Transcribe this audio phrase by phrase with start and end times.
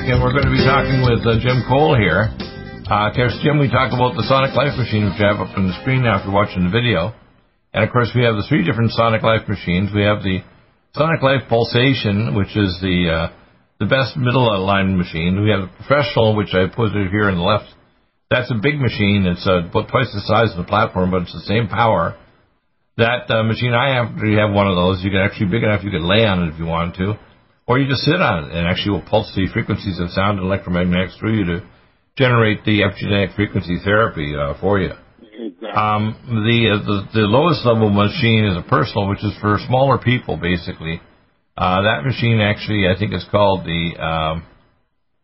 [0.00, 2.32] Back, and we're going to be talking with uh, Jim Cole here.
[2.88, 5.52] Uh, of course, Jim, we talk about the Sonic Life machine, which I have up
[5.56, 7.12] on the screen you're watching the video.
[7.72, 9.92] And of course, we have the three different Sonic Life machines.
[9.94, 10.40] We have the
[10.96, 13.26] Sonic Life Pulsation, which is the uh,
[13.78, 15.44] the best middle line machine.
[15.44, 17.70] We have the Professional, which I put it here on the left.
[18.32, 19.28] That's a big machine.
[19.28, 22.16] It's uh, about twice the size of the platform, but it's the same power.
[22.96, 25.00] That uh, machine, I have, we have one of those.
[25.04, 27.20] You can actually big enough you could lay on it if you wanted to
[27.70, 30.44] or you just sit on it and actually will pulse the frequencies of sound and
[30.50, 31.62] electromagnetics through you to
[32.18, 34.90] generate the epigenetic frequency therapy uh, for you.
[35.70, 39.98] Um, the, uh, the the lowest level machine is a personal, which is for smaller
[39.98, 41.00] people, basically.
[41.56, 44.42] Uh, that machine actually, I think, is called the um,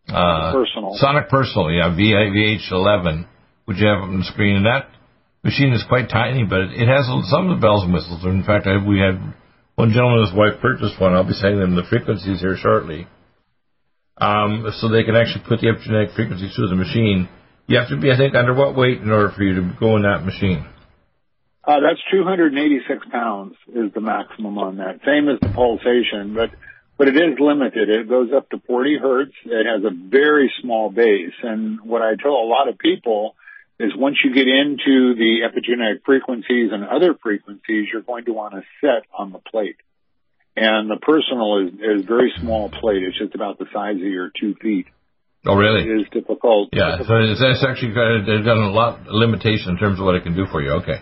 [0.07, 0.95] uh, Personal.
[1.03, 3.27] Sonic Personal, yeah, VH11,
[3.65, 4.87] which you have on the screen, and that
[5.43, 8.25] machine is quite tiny, but it, it has some of the bells and whistles.
[8.25, 9.19] In fact, I, we had
[9.77, 11.15] one gentleman and his wife purchased one.
[11.15, 13.07] I'll be sending them the frequencies here shortly.
[14.19, 17.29] Um, so they can actually put the epigenetic frequencies through the machine.
[17.67, 19.97] You have to be, I think, under what weight in order for you to go
[19.97, 20.65] in that machine?
[21.63, 25.01] Uh, that's 286 pounds is the maximum on that.
[25.05, 26.51] Same as the pulsation, but
[26.97, 27.91] but it is limited.
[27.91, 29.33] It goes up to 40 hertz.
[29.45, 33.35] It has a very small base, and what I tell a lot of people
[33.79, 38.55] is once you get into the epigenetic frequencies and other frequencies, you're going to want
[38.55, 39.77] to set on the plate.
[40.57, 43.03] And the personal is is very small plate.
[43.03, 44.87] It's just about the size of your two feet.
[45.45, 45.83] Oh, really?
[45.83, 46.71] It is difficult.
[46.73, 50.07] Yeah, so it's, it's actually got, they've got a lot of limitation in terms of
[50.07, 50.73] what it can do for you.
[50.83, 50.99] Okay.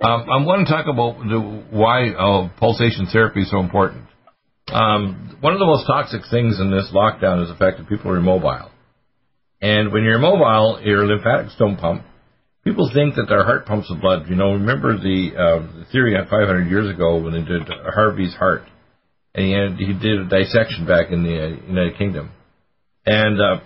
[0.00, 1.38] Um, I want to talk about the,
[1.70, 4.06] why uh, pulsation therapy is so important.
[4.72, 8.10] Um, one of the most toxic things in this lockdown is the fact that people
[8.10, 8.70] are immobile.
[9.60, 12.02] And when you're immobile, your lymphatics don't pump.
[12.64, 14.26] People think that their heart pumps the blood.
[14.28, 18.62] You know, remember the, uh, the theory 500 years ago when they did Harvey's heart,
[19.34, 22.30] and he, did a dissection back in the uh, United Kingdom,
[23.04, 23.60] and uh,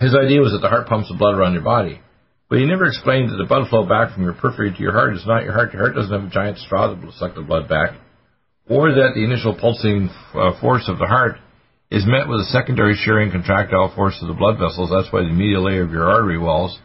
[0.00, 2.00] his idea was that the heart pumps the blood around your body.
[2.48, 5.14] But he never explained that the blood flow back from your periphery to your heart
[5.14, 5.72] is not your heart.
[5.72, 7.98] Your heart doesn't have a giant straw that will suck the blood back.
[8.68, 11.36] Or that the initial pulsing uh, force of the heart
[11.90, 14.90] is met with a secondary shearing contractile force of the blood vessels.
[14.90, 16.78] That's why the medial layer of your artery walls.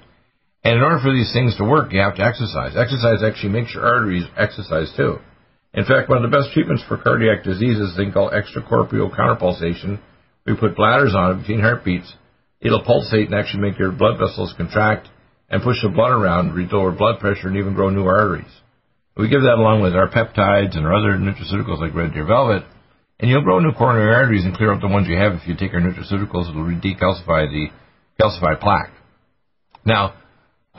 [0.64, 2.76] And in order for these things to work, you have to exercise.
[2.76, 5.20] Exercise actually makes your arteries exercise too.
[5.74, 9.16] In fact, one of the best treatments for cardiac disease is a thing called extracorporeal
[9.16, 10.00] counterpulsation.
[10.46, 12.12] We put bladders on it between heartbeats.
[12.60, 15.08] It'll pulsate and actually make your blood vessels contract
[15.50, 18.52] and push the blood around, lower blood pressure, and even grow new arteries.
[19.16, 22.64] We give that along with our peptides and our other nutraceuticals like Red Deer Velvet,
[23.20, 25.56] and you'll grow new coronary arteries and clear up the ones you have if you
[25.56, 26.50] take our nutraceuticals.
[26.50, 27.68] It'll decalcify the
[28.20, 28.92] calcified plaque.
[29.86, 30.14] Now,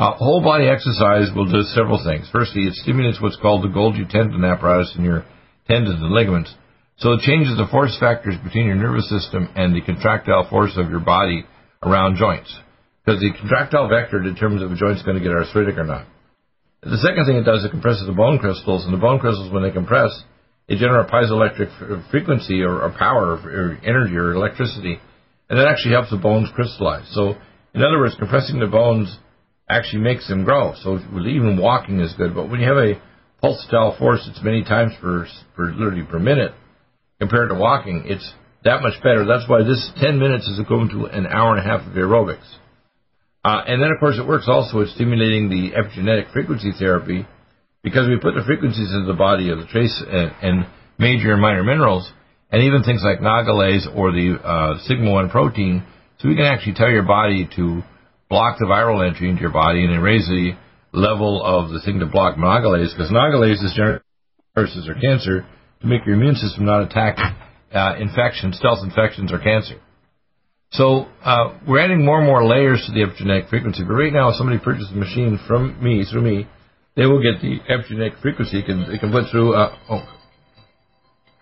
[0.00, 2.25] uh, whole body exercise will do several things.
[2.33, 5.27] Firstly, it stimulates what's called the Golgi tendon apparatus in your
[5.69, 6.55] tendons and ligaments.
[6.97, 10.89] So it changes the force factors between your nervous system and the contractile force of
[10.89, 11.44] your body
[11.83, 12.49] around joints.
[13.05, 16.06] Because the contractile vector determines if a joint's going to get arthritic or not.
[16.81, 19.62] The second thing it does, it compresses the bone crystals, and the bone crystals, when
[19.62, 20.09] they compress,
[20.66, 24.97] they generate piezoelectric frequency or, or power or energy or electricity,
[25.50, 27.05] and that actually helps the bones crystallize.
[27.12, 27.37] So,
[27.75, 29.12] in other words, compressing the bones
[29.70, 30.75] actually makes them grow.
[30.82, 32.34] So even walking is good.
[32.34, 33.00] But when you have a
[33.42, 35.26] pulsatile force that's many times per,
[35.56, 36.53] per literally per minute
[37.19, 38.32] compared to walking, it's
[38.64, 39.25] that much better.
[39.25, 42.47] That's why this 10 minutes is equivalent to an hour and a half of aerobics.
[43.42, 47.26] Uh, and then, of course, it works also at stimulating the epigenetic frequency therapy
[47.82, 50.66] because we put the frequencies into the body of the trace and, and
[50.98, 52.12] major and minor minerals
[52.53, 55.83] and even things like nagalase or the uh, sigma-1 protein
[56.18, 57.83] so we can actually tell your body to
[58.30, 60.53] block the viral entry into your body and raise the
[60.92, 64.00] level of the thing to block nagalase, because nagalase is generally
[64.54, 65.44] viruses or cancer
[65.80, 67.18] to make your immune system not attack
[67.74, 69.80] uh, infections, stealth infections, or cancer.
[70.72, 73.82] So uh, we're adding more and more layers to the epigenetic frequency.
[73.82, 76.47] But right now, if somebody purchases a machine from me, through me,
[76.97, 78.60] they will get the epigenetic frequency.
[78.60, 79.54] It can, it can put through.
[79.54, 80.09] Uh, oh,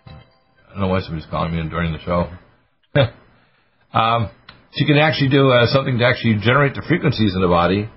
[0.07, 2.31] I don't know why somebody's calling me during the show.
[3.93, 4.31] um,
[4.71, 7.89] so you can actually do uh, something to actually generate the frequencies in the body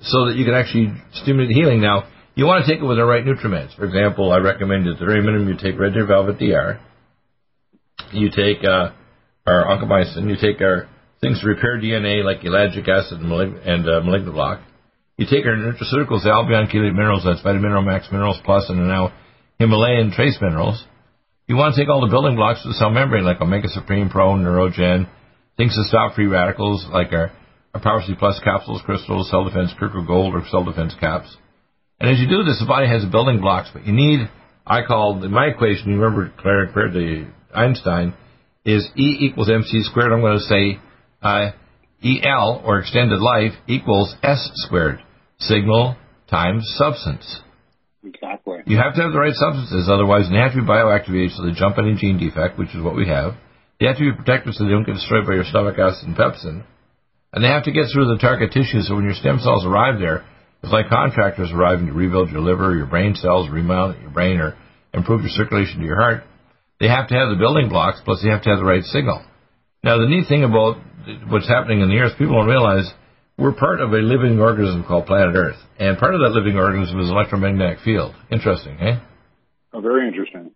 [0.00, 1.80] so that you can actually stimulate healing.
[1.80, 2.04] Now,
[2.36, 3.74] You want to take it with the right nutriments.
[3.76, 6.78] For example, I recommend at the very minimum you take Red Deer Velvet DR.
[8.12, 8.92] You take uh,
[9.46, 10.28] our oncomycin.
[10.28, 10.86] You take our
[11.22, 14.60] things to repair DNA like ellagic acid and, malig- and uh, malignoblock.
[15.16, 19.14] You take our nutraceuticals, the Albion Chelate Minerals, that's Vitamin Max Minerals Plus, and now
[19.58, 20.84] Himalayan Trace Minerals.
[21.48, 24.10] You want to take all the building blocks of the cell membrane like Omega Supreme
[24.10, 25.08] Pro, Neurogen,
[25.56, 27.32] things to stop free radicals like our,
[27.74, 31.34] our Power C Plus capsules, crystals, Cell Defense Kirker Gold, or Cell Defense caps.
[31.98, 34.28] And as you do this, the body has building blocks, but you need,
[34.66, 38.14] I call, in my equation, you remember Claire, Claire the Einstein,
[38.64, 40.12] is E equals mc squared.
[40.12, 40.78] I'm going to say
[41.22, 41.52] uh,
[42.04, 45.02] EL, or extended life, equals S squared.
[45.38, 45.96] Signal
[46.30, 47.40] times substance.
[48.04, 48.58] Exactly.
[48.66, 51.52] You have to have the right substances, otherwise they have to be bioactivated so they
[51.52, 53.34] jump any gene defect, which is what we have.
[53.78, 56.16] They have to be protected so they don't get destroyed by your stomach acid and
[56.16, 56.64] pepsin.
[57.32, 59.98] And they have to get through the target tissue so when your stem cells arrive
[59.98, 60.24] there,
[60.62, 64.56] it's like contractors arriving to rebuild your liver, your brain cells, remount your brain, or
[64.94, 66.24] improve your circulation to your heart.
[66.80, 69.24] They have to have the building blocks, plus they have to have the right signal.
[69.84, 70.78] Now, the neat thing about
[71.28, 72.90] what's happening in the earth, people don't realize
[73.38, 75.60] we're part of a living organism called planet Earth.
[75.78, 78.14] And part of that living organism is electromagnetic field.
[78.30, 78.98] Interesting, eh?
[79.72, 80.52] Oh, very interesting.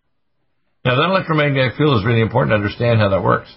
[0.83, 3.53] Now, that electromagnetic field is really important to understand how that works.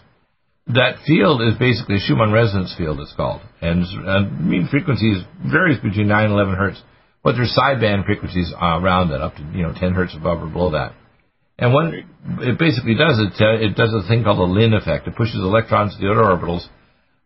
[0.67, 3.41] That field is basically a Schumann resonance field, it's called.
[3.61, 6.83] And uh, mean frequencies varies between 9 and 11 hertz,
[7.23, 10.71] but there's sideband frequencies around that, up to, you know, 10 hertz above or below
[10.73, 10.93] that.
[11.59, 15.07] And what it basically does, it, uh, it does a thing called the Lin effect.
[15.07, 16.67] It pushes electrons to the outer orbitals.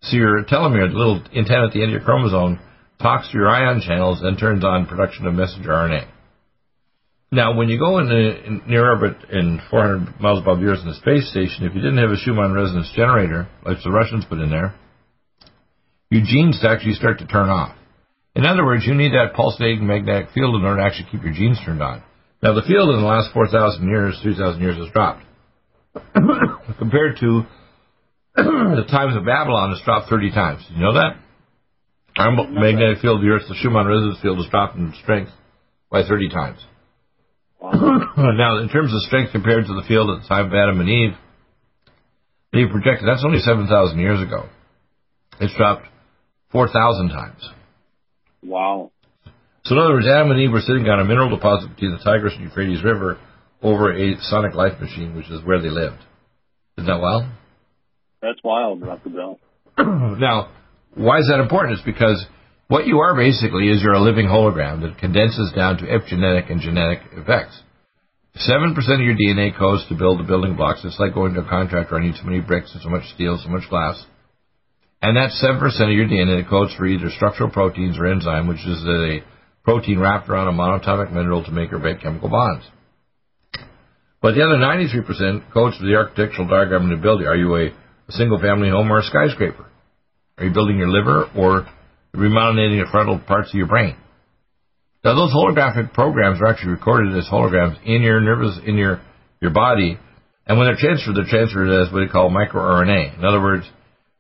[0.03, 2.61] So your telomere, the little antenna at the end of your chromosome,
[3.01, 6.07] talks to your ion channels and turns on production of messenger RNA.
[7.31, 10.81] Now, when you go in, the, in near orbit in 400 miles above the Earth
[10.81, 14.25] in the space station, if you didn't have a Schumann resonance generator, like the Russians
[14.25, 14.75] put in there,
[16.11, 17.77] your genes actually start to turn off.
[18.35, 21.35] In other words, you need that pulsating magnetic field in order to actually keep your
[21.35, 22.03] genes turned on.
[22.43, 25.25] Now, the field in the last 4,000 years, 3,000 years has dropped.
[26.79, 27.43] Compared to
[28.37, 30.65] the times of Babylon, it's dropped 30 times.
[30.71, 31.19] You know that?
[32.17, 35.31] Our magnetic field of the Earth, the Schumann resonance field, has dropped in strength
[35.91, 36.59] by 30 times.
[37.61, 40.89] Now, in terms of strength compared to the field at the time of Adam and
[40.89, 41.15] Eve,
[42.53, 44.49] they projected that's only 7,000 years ago.
[45.41, 45.87] It's dropped
[46.53, 47.51] 4,000 times.
[48.43, 48.91] Wow.
[49.65, 51.99] So, in other words, Adam and Eve were sitting on a mineral deposit between the
[51.99, 53.19] Tigris and Euphrates River
[53.63, 55.99] over a sonic life machine, which is where they lived.
[56.79, 57.25] Isn't that wild?
[58.23, 59.11] That's wild, Dr.
[59.11, 59.39] Bill.
[59.79, 60.49] now,
[60.95, 61.79] why is that important?
[61.79, 62.25] It's because
[62.69, 66.61] what you are basically is you're a living hologram that condenses down to epigenetic and
[66.61, 67.63] genetic effects.
[68.37, 70.85] 7% of your DNA codes to build the building blocks.
[70.85, 73.41] It's like going to a contractor, I need so many bricks and so much steel,
[73.43, 74.05] so much glass.
[75.01, 78.85] And that 7% of your DNA codes for either structural proteins or enzyme, which is
[78.85, 79.21] a
[79.65, 82.65] protein wrapped around a monatomic mineral to make or break chemical bonds.
[84.21, 87.27] But the other 93% codes for the architectural diagram and ability.
[87.27, 89.67] Are you a, a single family home or a skyscraper?
[90.37, 91.67] Are you building your liver or
[92.19, 93.97] remodulating the frontal parts of your brain?
[95.05, 99.01] Now those holographic programs are actually recorded as holograms in your nervous, in your,
[99.41, 99.99] your body,
[100.47, 103.19] and when they're transferred, they're transferred as what they call microRNA.
[103.19, 103.65] In other words,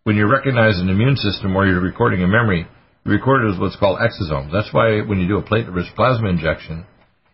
[0.04, 2.66] when you recognize an immune system or you're recording a memory,
[3.04, 4.52] you record it as what's called exosomes.
[4.52, 6.86] That's why when you do a platelet-rich plasma injection,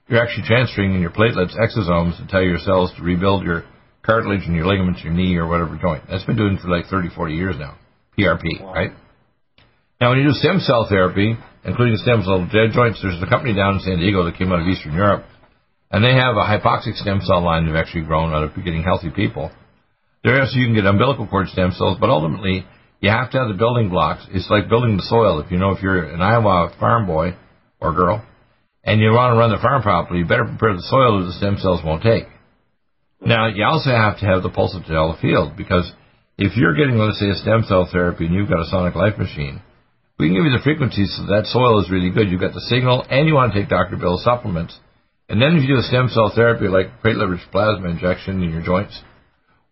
[0.08, 3.64] you're actually transferring in your platelets exosomes to tell your cells to rebuild your
[4.02, 6.04] cartilage and your ligaments, your knee or whatever joint.
[6.08, 7.76] That's been doing for like 30, 40 years now.
[8.18, 8.72] PRP, wow.
[8.72, 8.90] right?
[10.00, 13.76] Now, when you do stem cell therapy, including stem cell joints, there's a company down
[13.76, 15.24] in San Diego that came out of Eastern Europe,
[15.90, 19.10] and they have a hypoxic stem cell line they've actually grown out of getting healthy
[19.10, 19.50] people.
[20.24, 22.66] There, so you can get umbilical cord stem cells, but ultimately,
[23.00, 24.26] you have to have the building blocks.
[24.30, 25.40] It's like building the soil.
[25.40, 27.36] If you know, if you're an Iowa farm boy
[27.80, 28.24] or girl,
[28.82, 31.38] and you want to run the farm properly, you better prepare the soil that the
[31.38, 32.24] stem cells won't take.
[33.20, 35.90] Now, you also have to have the pulsatile field because
[36.36, 39.16] if you're getting, let's say, a stem cell therapy and you've got a sonic life
[39.16, 39.62] machine,
[40.18, 42.30] we can give you the frequencies so that soil is really good.
[42.30, 43.96] You've got the signal and you want to take Dr.
[43.96, 44.78] Bill's supplements.
[45.28, 48.62] And then if you do a stem cell therapy like platelet-rich plasma injection in your
[48.62, 49.00] joints,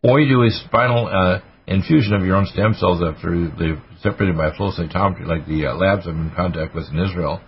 [0.02, 4.36] or you do a spinal uh, infusion of your own stem cells after they've separated
[4.36, 7.40] by flow cytometry, like the uh, labs I'm in contact with in Israel,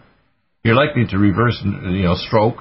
[0.62, 2.58] you're likely to reverse, you know, stroke,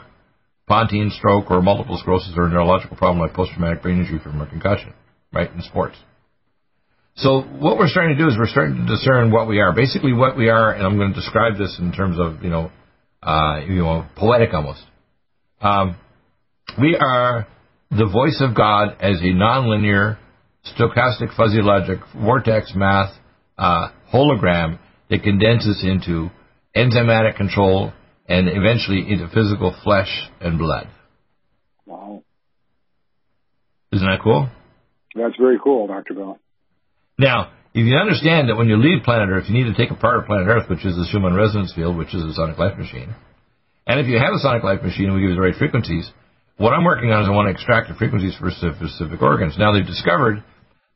[0.68, 4.48] pontine stroke, or multiple sclerosis, or a neurological problem like post-traumatic brain injury from a
[4.48, 4.94] concussion,
[5.32, 5.96] right, in sports.
[7.16, 9.74] So what we're starting to do is we're starting to discern what we are.
[9.74, 12.72] Basically, what we are, and I'm going to describe this in terms of you know,
[13.22, 14.82] uh, you know, poetic almost.
[15.62, 15.96] Um,
[16.82, 17.48] we are
[17.92, 20.18] the voice of God as a nonlinear,
[20.76, 23.14] stochastic fuzzy logic vortex math
[23.60, 24.80] uh, hologram
[25.10, 26.30] that condenses into
[26.76, 27.94] enzymatic control,
[28.28, 30.10] and eventually into physical flesh
[30.42, 30.88] and blood.
[31.86, 32.24] Wow.
[33.92, 34.50] Isn't that cool?
[35.16, 36.16] That's very cool, Dr.
[36.16, 36.40] Bill.
[37.18, 40.26] Now, if you understand that when you leave planet Earth, you need to take apart
[40.26, 43.16] planet Earth, which is the Schumann resonance field, which is a sonic life machine.
[43.86, 46.10] And if you have a sonic life machine and we give you the right frequencies,
[46.58, 49.58] what I'm working on is I want to extract the frequencies for specific organs.
[49.58, 50.44] Now they've discovered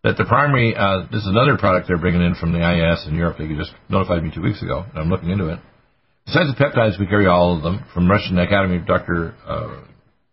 [0.04, 3.16] that the primary, uh, this is another product they're bringing in from the IAS in
[3.16, 3.38] Europe.
[3.38, 5.60] They just notified me two weeks ago, and I'm looking into it.
[6.26, 9.34] Besides the peptides, we carry all of them from Russian Academy of Dr.
[9.46, 9.82] Uh,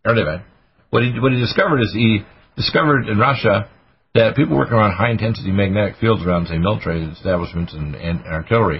[0.06, 0.42] Erdevan.
[0.90, 2.20] What he, what he discovered is he
[2.56, 3.70] discovered in Russia
[4.14, 8.78] that people working around high intensity magnetic fields around, say, military establishments and, and artillery,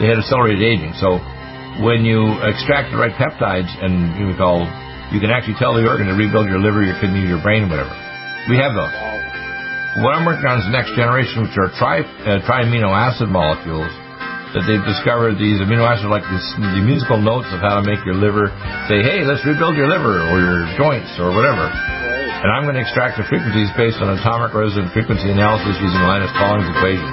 [0.00, 0.96] they had accelerated aging.
[0.96, 1.20] So
[1.84, 4.64] when you extract the right peptides and you call,
[5.12, 7.92] you can actually tell the organ to rebuild your liver, your kidney, your brain, whatever.
[8.48, 10.00] We have those.
[10.00, 13.92] What I'm working on is the next generation, which are tri, uh, tri-amino acid molecules
[14.56, 18.00] that they've discovered these amino acids like this, the musical notes of how to make
[18.08, 18.48] your liver
[18.88, 21.68] say, hey, let's rebuild your liver or your joints or whatever.
[22.40, 26.32] And I'm going to extract the frequencies based on atomic resonant frequency analysis using Linus
[26.40, 27.12] Pauling's equations.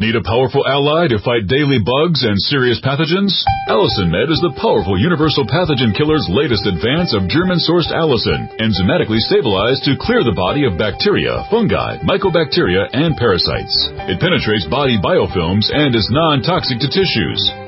[0.00, 3.34] Need a powerful ally to fight daily bugs and serious pathogens?
[3.68, 9.84] Allicin Med is the powerful universal pathogen killer's latest advance of German-sourced allicin, enzymatically stabilized
[9.84, 13.90] to clear the body of bacteria, fungi, mycobacteria, and parasites.
[14.08, 17.67] It penetrates body biofilms and is non-toxic to tissues.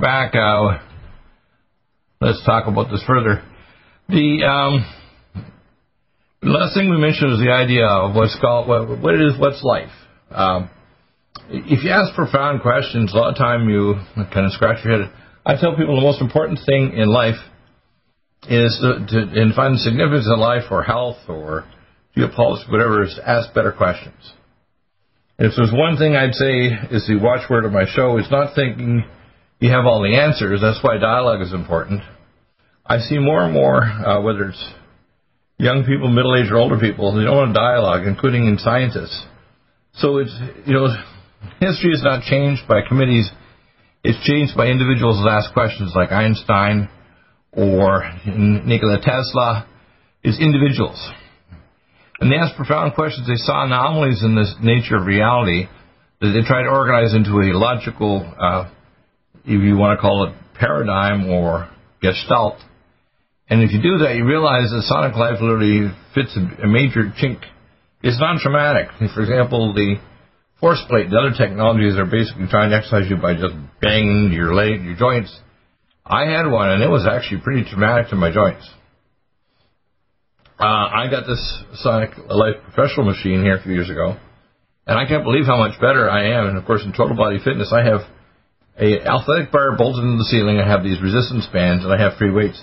[0.00, 0.34] Back.
[0.34, 0.78] Uh,
[2.20, 3.42] let's talk about this further.
[4.08, 4.86] The um,
[6.42, 9.90] last thing we mentioned is the idea of what's called what, what is, what's life.
[10.30, 10.70] Um,
[11.50, 13.94] if you ask profound questions, a lot of time you
[14.32, 15.12] kind of scratch your head.
[15.44, 17.40] I tell people the most important thing in life
[18.48, 21.64] is to, to and find the significance in life or health or
[22.16, 24.32] geopolitics, whatever, is to ask better questions.
[25.36, 29.02] If there's one thing I'd say is the watchword of my show, it's not thinking
[29.64, 30.60] you have all the answers.
[30.60, 32.02] That's why dialogue is important.
[32.84, 34.62] I see more and more, uh, whether it's
[35.56, 39.24] young people, middle aged or older people, they don't want a dialogue, including in scientists.
[39.94, 40.92] So it's, you know,
[41.60, 43.30] history is not changed by committees.
[44.02, 46.90] It's changed by individuals that ask questions like Einstein
[47.50, 49.66] or Nikola Tesla.
[50.22, 51.00] It's individuals.
[52.20, 53.26] And they ask profound questions.
[53.26, 55.68] They saw anomalies in the nature of reality
[56.20, 58.68] that they tried to organize into a logical, uh,
[59.44, 61.70] if you want to call it paradigm or
[62.02, 62.58] gestalt.
[63.48, 67.40] And if you do that, you realize that sonic life literally fits a, major chink.
[68.02, 68.88] It's non-traumatic.
[69.14, 69.96] For example, the
[70.60, 74.54] force plate, the other technologies are basically trying to exercise you by just banging your
[74.54, 75.34] leg, your joints.
[76.06, 78.68] I had one, and it was actually pretty traumatic to my joints.
[80.58, 81.40] Uh, I got this
[81.82, 84.16] Sonic Life professional machine here a few years ago,
[84.86, 86.46] and I can't believe how much better I am.
[86.46, 88.00] And of course, in Total Body Fitness, I have
[88.78, 90.58] a athletic bar bolted into the ceiling.
[90.58, 92.60] I have these resistance bands, and I have free weights.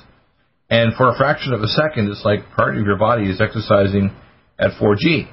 [0.70, 4.12] And for a fraction of a second, it's like part of your body is exercising
[4.60, 5.27] at 4G,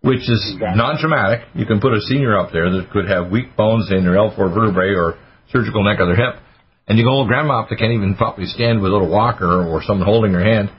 [0.00, 0.76] which is exactly.
[0.76, 1.48] non-traumatic.
[1.54, 4.54] You can put a senior up there that could have weak bones in their L4
[4.54, 5.18] vertebrae or
[5.50, 6.40] surgical neck of their hip,
[6.88, 9.68] and you go old grandma up that can't even properly stand with a little walker
[9.68, 10.70] or someone holding her hand.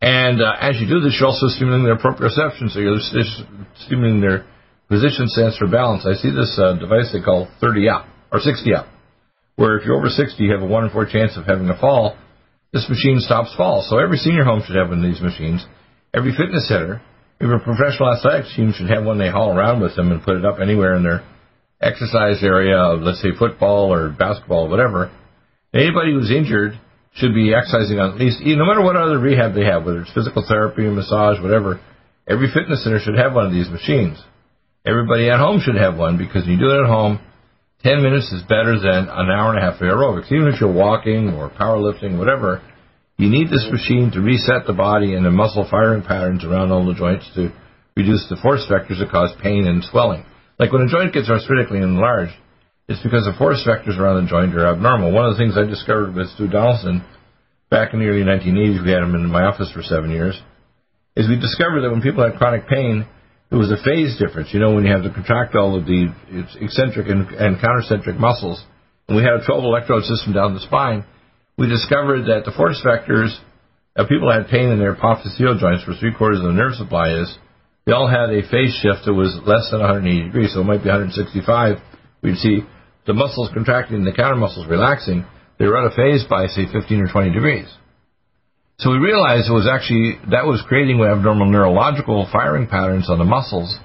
[0.00, 2.98] And uh, as you do this, you're also stimulating their proprioception, so you're
[3.86, 4.44] stimulating their
[4.88, 6.06] position sense for balance.
[6.06, 8.86] I see this uh, device they call 30 up or 60 up
[9.56, 11.78] where if you're over 60, you have a 1 in 4 chance of having a
[11.78, 12.16] fall.
[12.72, 13.88] This machine stops falls.
[13.88, 15.64] So every senior home should have one of these machines.
[16.12, 17.02] Every fitness center,
[17.40, 20.44] every professional athletic team should have one they haul around with them and put it
[20.44, 21.24] up anywhere in their
[21.80, 25.12] exercise area of, let's say, football or basketball, or whatever.
[25.72, 26.78] Anybody who's injured
[27.14, 30.12] should be exercising on at least, no matter what other rehab they have, whether it's
[30.12, 31.80] physical therapy, massage, whatever,
[32.28, 34.18] every fitness center should have one of these machines.
[34.86, 37.18] Everybody at home should have one because when you do it at home,
[37.84, 40.30] 10 minutes is better than an hour and a half of aerobics.
[40.30, 42.60] Even if you're walking or powerlifting, whatever,
[43.16, 46.84] you need this machine to reset the body and the muscle firing patterns around all
[46.84, 47.48] the joints to
[47.96, 50.26] reduce the force vectors that cause pain and swelling.
[50.58, 52.34] Like when a joint gets arthritically enlarged,
[52.86, 55.12] it's because the force vectors around the joint are abnormal.
[55.12, 57.02] One of the things I discovered with Stu Donaldson
[57.70, 60.38] back in the early 1980s, we had him in my office for seven years,
[61.16, 63.06] is we discovered that when people had chronic pain,
[63.50, 64.52] it was a phase difference.
[64.52, 66.08] You know, when you have to contract all of the
[66.60, 68.62] eccentric and, and countercentric muscles,
[69.08, 71.04] and we had a 12 electrode system down the spine,
[71.56, 73.36] we discovered that the force vectors
[73.96, 77.14] of people had pain in their apophyseal joints, where three quarters of the nerve supply
[77.14, 77.38] is,
[77.86, 80.82] they all had a phase shift that was less than 180 degrees, so it might
[80.82, 81.76] be 165.
[82.22, 82.64] We'd see
[83.06, 85.26] the muscles contracting and the counter muscles relaxing.
[85.58, 87.68] They were out of phase by, say, 15 or 20 degrees.
[88.78, 93.24] So we realized it was actually that was creating abnormal neurological firing patterns on the
[93.24, 93.78] muscles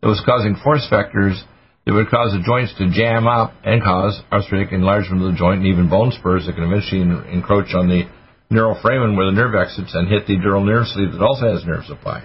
[0.00, 1.36] that was causing force vectors
[1.84, 5.60] that would cause the joints to jam up and cause arthritic enlargement of the joint
[5.60, 8.08] and even bone spurs that can eventually encroach on the
[8.48, 11.64] neural foramen where the nerve exits and hit the dural nerve sleeve that also has
[11.64, 12.24] nerve supply.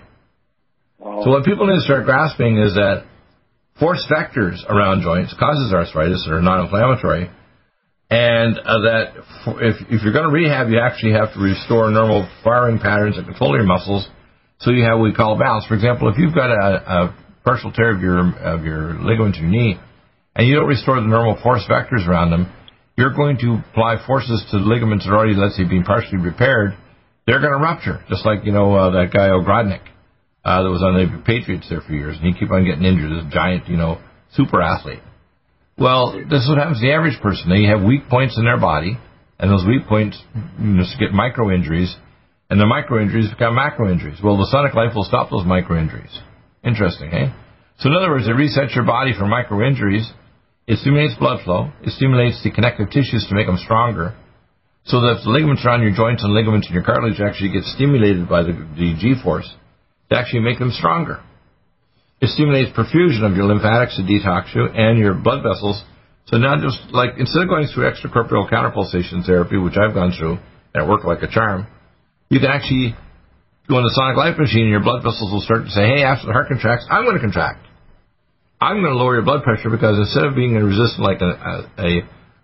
[1.00, 1.22] Wow.
[1.24, 3.06] So what people need to start grasping is that
[3.78, 7.30] force vectors around joints causes arthritis that are non-inflammatory
[8.10, 9.14] and uh, that
[9.62, 13.26] if, if you're going to rehab, you actually have to restore normal firing patterns and
[13.26, 14.08] control your muscles,
[14.60, 15.66] so you have what we call balance.
[15.66, 19.50] For example, if you've got a, a partial tear of your of your ligament in
[19.50, 19.80] your knee,
[20.36, 22.52] and you don't restore the normal force vectors around them,
[22.98, 26.20] you're going to apply forces to the ligaments that are already, let's say, being partially
[26.20, 26.78] repaired.
[27.26, 29.82] They're going to rupture, just like you know uh, that guy Ogrodnik
[30.46, 33.12] uh, that was on the Patriots there for years, and he keep on getting injured.
[33.12, 34.00] This giant, you know,
[34.34, 35.02] super athlete.
[35.78, 37.50] Well, this is what happens to the average person.
[37.50, 38.98] They have weak points in their body,
[39.40, 40.16] and those weak points
[41.00, 41.94] get micro injuries,
[42.50, 44.20] and the micro injuries become macro injuries.
[44.24, 46.12] Well, the Sonic Life will stop those micro injuries.
[46.64, 47.28] Interesting, eh?
[47.80, 50.10] So, in other words, it resets your body for micro injuries.
[50.66, 51.72] It stimulates blood flow.
[51.84, 54.16] It stimulates the connective tissues to make them stronger.
[54.86, 57.64] So that if the ligaments around your joints and ligaments in your cartilage actually get
[57.64, 59.50] stimulated by the, the G force
[60.10, 61.22] to actually make them stronger.
[62.26, 65.78] It stimulates perfusion of your lymphatics to detox you and your blood vessels.
[66.26, 70.42] So now just like instead of going through extracorporeal counterpulsation therapy, which I've gone through,
[70.74, 71.68] and it worked like a charm,
[72.30, 72.98] you can actually
[73.70, 76.02] go in the sonic life machine and your blood vessels will start to say, hey,
[76.02, 77.62] after the heart contracts, I'm going to contract.
[78.60, 81.54] I'm going to lower your blood pressure because instead of being resistant like a, a,
[81.78, 81.92] a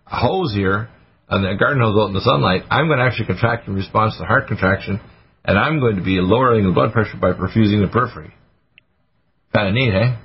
[0.05, 0.89] hose here,
[1.27, 4.13] and a garden hose out in the sunlight, I'm going to actually contract in response
[4.13, 5.01] to the heart contraction,
[5.43, 8.31] and I'm going to be lowering the blood pressure by perfusing the periphery.
[9.53, 10.15] Kind of neat, eh?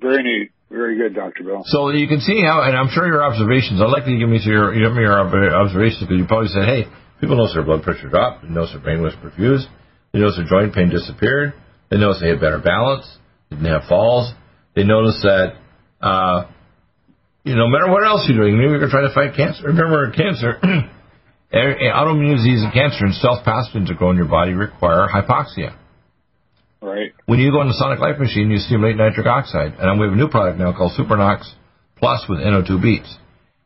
[0.00, 0.50] Very neat.
[0.70, 1.42] Very good, Dr.
[1.42, 1.62] Bill.
[1.66, 4.28] So you can see how, and I'm sure your observations, I'd like you to give
[4.28, 6.84] me your, give me your observations because you probably said, hey,
[7.20, 9.66] people notice their blood pressure dropped, they notice their brain was perfused,
[10.12, 11.54] they notice their joint pain disappeared,
[11.90, 13.02] they notice they had better balance,
[13.50, 14.32] they didn't have falls,
[14.76, 15.58] they notice that,
[16.00, 16.46] uh,
[17.42, 19.66] you know, no matter what else you're doing, maybe you're trying to fight cancer.
[19.66, 20.54] Remember, cancer,
[21.52, 25.74] autoimmune disease and cancer and stealth pathogens that grow in your body require hypoxia.
[26.82, 27.12] Right.
[27.26, 29.76] When you go in the Sonic Life machine, you stimulate nitric oxide.
[29.78, 31.44] And we have a new product now called Supernox
[31.96, 33.12] Plus with NO2 beats.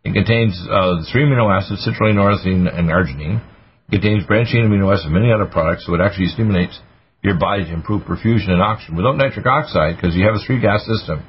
[0.03, 3.41] It contains uh, three amino acids, citrulline, ornithine, and arginine.
[3.89, 6.79] It contains branched-chain amino acids and many other products, so it actually stimulates
[7.23, 8.97] your body to improve perfusion and oxygen.
[8.97, 11.25] Without nitric oxide, because you have a three-gas system,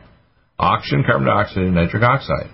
[0.58, 2.50] oxygen, carbon dioxide, and nitric oxide.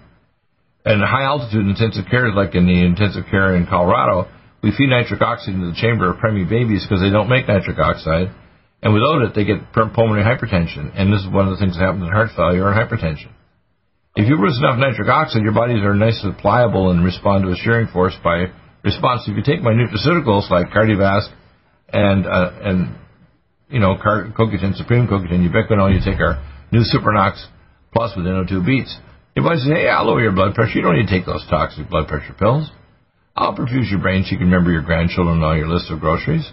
[0.84, 4.30] And high-altitude intensive care, like in the intensive care in Colorado,
[4.62, 7.80] we feed nitric oxide into the chamber of preemie babies because they don't make nitric
[7.80, 8.36] oxide
[8.82, 10.92] and without it, they get pulmonary hypertension.
[10.96, 13.30] And this is one of the things that happens in heart failure or hypertension.
[14.16, 17.52] If you produce enough nitric oxide, your bodies are nice and pliable and respond to
[17.52, 18.52] a shearing force by
[18.84, 19.24] response.
[19.28, 21.30] If you take my nutraceuticals like Cardiovasc
[21.94, 22.96] and, uh, and,
[23.70, 27.46] you know, Car- CoQ10, Supreme CoQ10, Ubiquinol, you take our new Supernox
[27.94, 28.98] Plus with NO2 beats.
[29.36, 30.76] Your body says, hey, I'll lower your blood pressure.
[30.76, 32.70] You don't need to take those toxic blood pressure pills.
[33.36, 36.00] I'll perfuse your brain so you can remember your grandchildren and all your list of
[36.00, 36.50] groceries.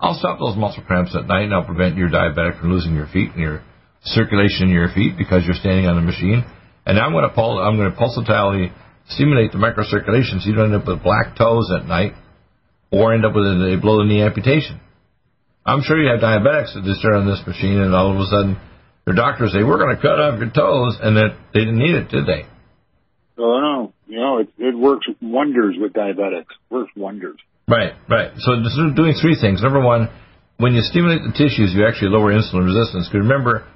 [0.00, 3.06] I'll stop those muscle cramps at night and I'll prevent your diabetic from losing your
[3.06, 3.62] feet and your
[4.02, 6.44] circulation in your feet because you're standing on a machine.
[6.86, 8.72] And I'm going to pul- I'm going to pulsatility
[9.08, 12.12] stimulate the microcirculation so you don't end up with black toes at night
[12.90, 14.80] or end up with a below the knee amputation.
[15.66, 18.26] I'm sure you have diabetics that just start on this machine and all of a
[18.26, 18.56] sudden
[19.04, 21.94] their doctors say, we're going to cut off your toes and that they didn't need
[21.94, 22.46] it, did they?
[23.38, 26.52] Oh no, you know, it, it works wonders with diabetics.
[26.70, 27.38] Works wonders.
[27.66, 28.30] Right, right.
[28.38, 28.60] So
[28.94, 29.62] doing three things.
[29.62, 30.08] Number one,
[30.58, 33.08] when you stimulate the tissues, you actually lower insulin resistance.
[33.08, 33.66] Because remember,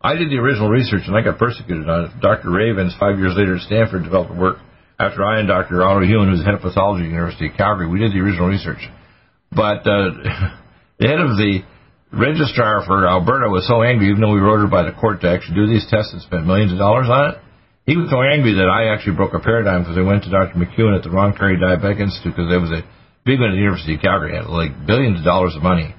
[0.00, 2.10] I did the original research and I got persecuted on it.
[2.20, 2.48] Dr.
[2.48, 4.58] Reavens, five years later at Stanford, developed the work
[5.02, 5.82] after I and Dr.
[5.82, 8.22] Otto Huon, who's the head of pathology at the University of Calgary, we did the
[8.22, 8.86] original research.
[9.50, 10.14] But uh,
[11.02, 11.66] the head of the
[12.12, 15.28] registrar for Alberta was so angry, even though we were ordered by the court to
[15.28, 17.36] actually do these tests and spent millions of dollars on it.
[17.82, 20.54] He was so angry that I actually broke a paradigm because I went to Dr.
[20.54, 22.86] McEwen at the Ron Diabetic Institute because there was a
[23.24, 25.94] big one at the University of Calgary had like billions of dollars of money.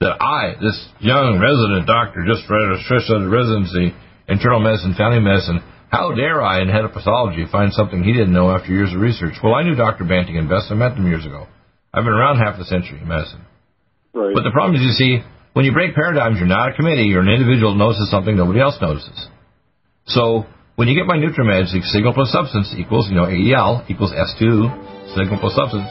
[0.00, 3.94] That I, this young resident doctor, just read a stress out of residency,
[4.30, 5.58] internal medicine, family medicine,
[5.90, 9.00] how dare I, in head of pathology, find something he didn't know after years of
[9.00, 9.34] research?
[9.42, 10.04] Well, I knew Dr.
[10.04, 10.70] Banting and Best.
[10.70, 11.48] I met them years ago.
[11.92, 13.40] I've been around half the century in medicine.
[14.12, 14.34] Right.
[14.34, 17.08] But the problem is, you see, when you break paradigms, you're not a committee.
[17.08, 19.16] You're an individual that notices something nobody else notices.
[20.06, 20.44] So
[20.76, 25.40] when you get my NutriMeds, signal plus substance equals, you know, AEL equals S2, signal
[25.40, 25.88] plus substance,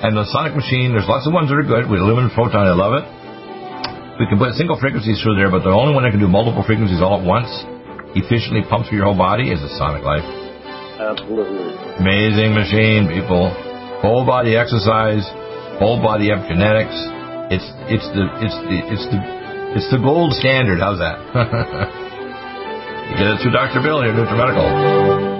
[0.00, 1.84] and the sonic machine, there's lots of ones that are good.
[1.84, 3.04] With a Lumen Photon, I love it.
[4.16, 6.64] We can put single frequencies through there, but the only one that can do multiple
[6.64, 7.48] frequencies all at once,
[8.16, 10.24] efficiently pumps through your whole body, is the Sonic Life.
[11.00, 11.72] Absolutely.
[12.00, 13.48] Amazing machine, people.
[14.04, 15.24] Whole body exercise,
[15.80, 16.96] whole body epigenetics.
[17.52, 19.18] It's it's the it's the it's the
[19.76, 20.80] it's the gold standard.
[20.80, 21.16] How's that?
[23.08, 23.80] you get it through Dr.
[23.80, 25.29] Bill here,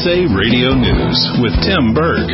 [0.00, 2.32] USA Radio News with Tim Berg.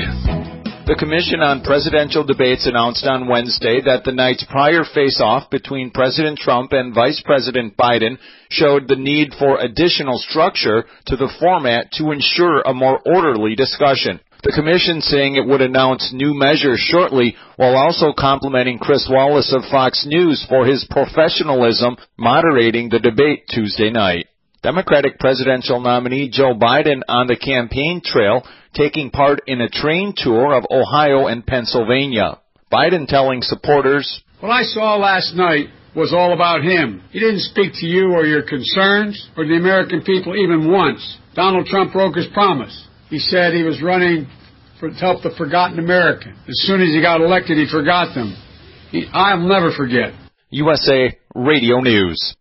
[0.86, 6.38] The Commission on Presidential Debates announced on Wednesday that the night's prior face-off between President
[6.38, 8.18] Trump and Vice President Biden
[8.50, 14.20] showed the need for additional structure to the format to ensure a more orderly discussion.
[14.44, 19.68] The commission saying it would announce new measures shortly while also complimenting Chris Wallace of
[19.68, 24.28] Fox News for his professionalism moderating the debate Tuesday night.
[24.66, 28.42] Democratic presidential nominee Joe Biden on the campaign trail
[28.74, 32.40] taking part in a train tour of Ohio and Pennsylvania.
[32.72, 37.00] Biden telling supporters, What I saw last night was all about him.
[37.12, 41.16] He didn't speak to you or your concerns or the American people even once.
[41.36, 42.88] Donald Trump broke his promise.
[43.08, 44.26] He said he was running
[44.80, 46.32] for, to help the forgotten American.
[46.48, 48.34] As soon as he got elected, he forgot them.
[48.90, 50.12] He, I'll never forget.
[50.50, 52.34] USA Radio News.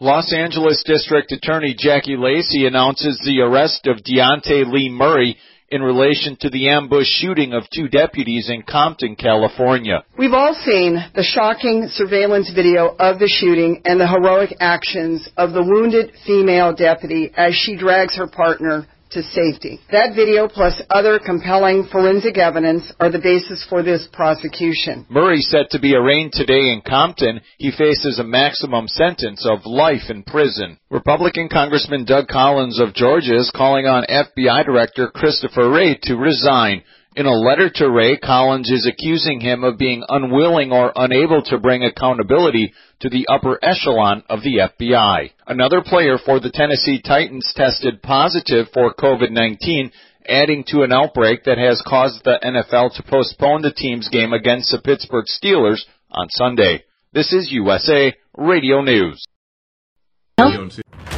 [0.00, 5.36] Los Angeles District Attorney Jackie Lacey announces the arrest of Deonte Lee Murray
[5.70, 10.04] in relation to the ambush shooting of two deputies in Compton, California.
[10.16, 15.52] We've all seen the shocking surveillance video of the shooting and the heroic actions of
[15.52, 19.80] the wounded female deputy as she drags her partner to safety.
[19.90, 25.06] That video plus other compelling forensic evidence are the basis for this prosecution.
[25.08, 27.40] Murray set to be arraigned today in Compton.
[27.58, 30.78] He faces a maximum sentence of life in prison.
[30.90, 36.82] Republican Congressman Doug Collins of Georgia is calling on FBI Director Christopher Wray to resign.
[37.18, 41.58] In a letter to Wray, Collins is accusing him of being unwilling or unable to
[41.58, 45.32] bring accountability to the upper echelon of the FBI.
[45.44, 49.90] Another player for the Tennessee Titans tested positive for COVID-19,
[50.28, 54.70] adding to an outbreak that has caused the NFL to postpone the team's game against
[54.70, 55.80] the Pittsburgh Steelers
[56.12, 56.84] on Sunday.
[57.12, 59.24] This is USA Radio News.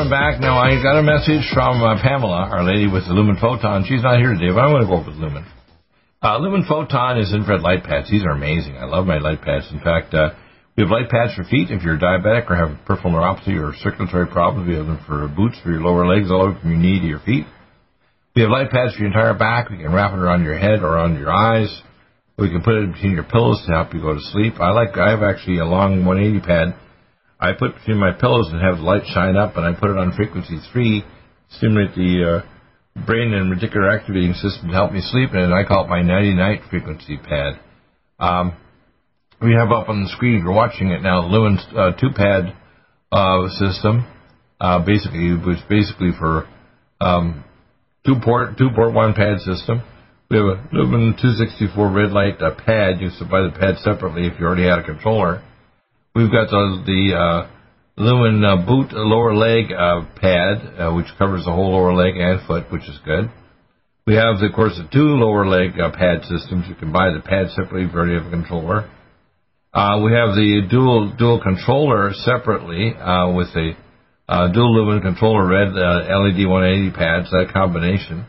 [0.00, 0.56] coming back now.
[0.56, 3.84] I got a message from uh, Pamela, our lady with the Lumen Photon.
[3.84, 5.44] She's not here today, but I'm going to go over with Lumen.
[6.24, 8.08] Uh, Lumen Photon is infrared light pads.
[8.10, 8.80] These are amazing.
[8.80, 9.68] I love my light pads.
[9.68, 10.32] In fact, uh,
[10.72, 14.26] we have light pads for feet if you're diabetic or have peripheral neuropathy or circulatory
[14.26, 14.68] problems.
[14.68, 17.00] We have them for boots for your lower legs, all the way from your knee
[17.00, 17.44] to your feet.
[18.34, 19.68] We have light pads for your entire back.
[19.68, 21.68] We can wrap it around your head or on your eyes.
[22.38, 24.56] We can put it between your pillows to help you go to sleep.
[24.60, 24.96] I like.
[24.96, 26.72] I have actually a long 180 pad.
[27.40, 29.96] I put between my pillows and have the light shine up, and I put it
[29.96, 31.04] on frequency three,
[31.56, 35.84] stimulate the uh, brain and reticular activating system to help me sleep, and I call
[35.84, 37.58] it my nighty night frequency pad.
[38.18, 38.56] Um,
[39.40, 42.54] we have up on the screen, if you're watching it now, Lumen's uh, two pad
[43.10, 44.06] uh, system.
[44.60, 46.46] Uh, basically, was basically for
[47.00, 47.42] um,
[48.04, 49.80] two port two port one pad system.
[50.30, 53.00] We have a Lumen 264 red light pad.
[53.00, 55.42] You can buy the pad separately if you already had a controller.
[56.14, 57.50] We've got the, the uh,
[57.96, 62.44] Lumen uh, boot lower leg uh, pad, uh, which covers the whole lower leg and
[62.46, 63.30] foot, which is good.
[64.06, 66.66] We have, of course, the two lower leg uh, pad systems.
[66.68, 68.90] You can buy the pad separately you already a controller.
[69.72, 72.90] Uh, we have the dual dual controller separately
[73.36, 73.78] with a
[74.26, 78.26] uh, dual lumen controller red LED 180 pads, that combination.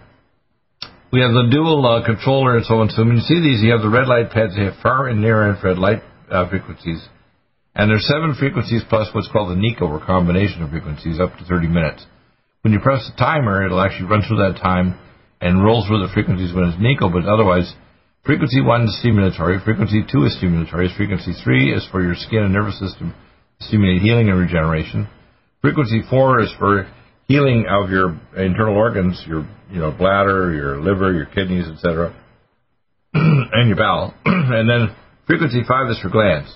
[1.12, 2.90] We have the dual uh, controller and so on.
[2.90, 4.56] So when you see these, you have the red light pads.
[4.56, 7.02] They have far and near infrared light uh, frequencies.
[7.76, 11.46] And there's seven frequencies plus what's called the NICO, or combination of frequencies, up to
[11.46, 12.06] 30 minutes.
[12.62, 15.00] When you press the timer, it'll actually run through that time
[15.40, 17.74] and roll through the frequencies when it's NICO, but otherwise,
[18.26, 22.54] frequency 1 is stimulatory, frequency 2 is stimulatory, frequency 3 is for your skin and
[22.54, 23.16] nervous system
[23.62, 25.08] stimulate healing and regeneration.
[25.62, 26.92] Frequency 4 is for
[27.28, 32.16] healing of your internal organs, your you know bladder, your liver, your kidneys, etc.,
[33.14, 34.14] and your bowel.
[34.26, 34.96] and then
[35.28, 36.52] frequency 5 is for glands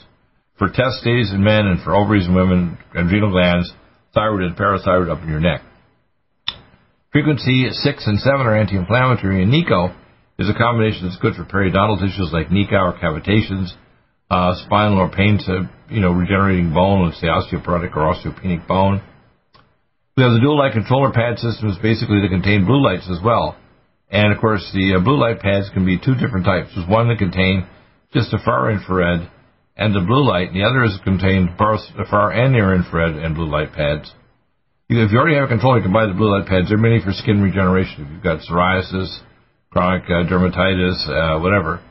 [0.57, 3.71] for testes in men and for ovaries in women, and adrenal glands,
[4.13, 5.61] thyroid and parathyroid up in your neck.
[7.11, 9.95] Frequency 6 and 7 are anti-inflammatory, and NICO
[10.37, 13.71] is a combination that's good for periodontal tissues like NICO or cavitations,
[14.29, 19.01] uh, spinal or pain to, you know, regenerating bone, let's say osteoporotic or osteopenic bone.
[20.17, 23.57] We have the dual light controller pad systems basically to contain blue lights as well.
[24.09, 26.71] And of course, the uh, blue light pads can be two different types.
[26.75, 27.67] There's one that contain
[28.13, 29.29] just a far infrared
[29.77, 33.35] and the blue light, and the other is contained both far and near infrared and
[33.35, 34.11] blue light pads.
[34.87, 36.69] If you already have a control, you can buy the blue light pads.
[36.69, 38.05] They're made for skin regeneration.
[38.05, 39.19] If you've got psoriasis,
[39.71, 41.81] chronic uh, dermatitis, uh, whatever,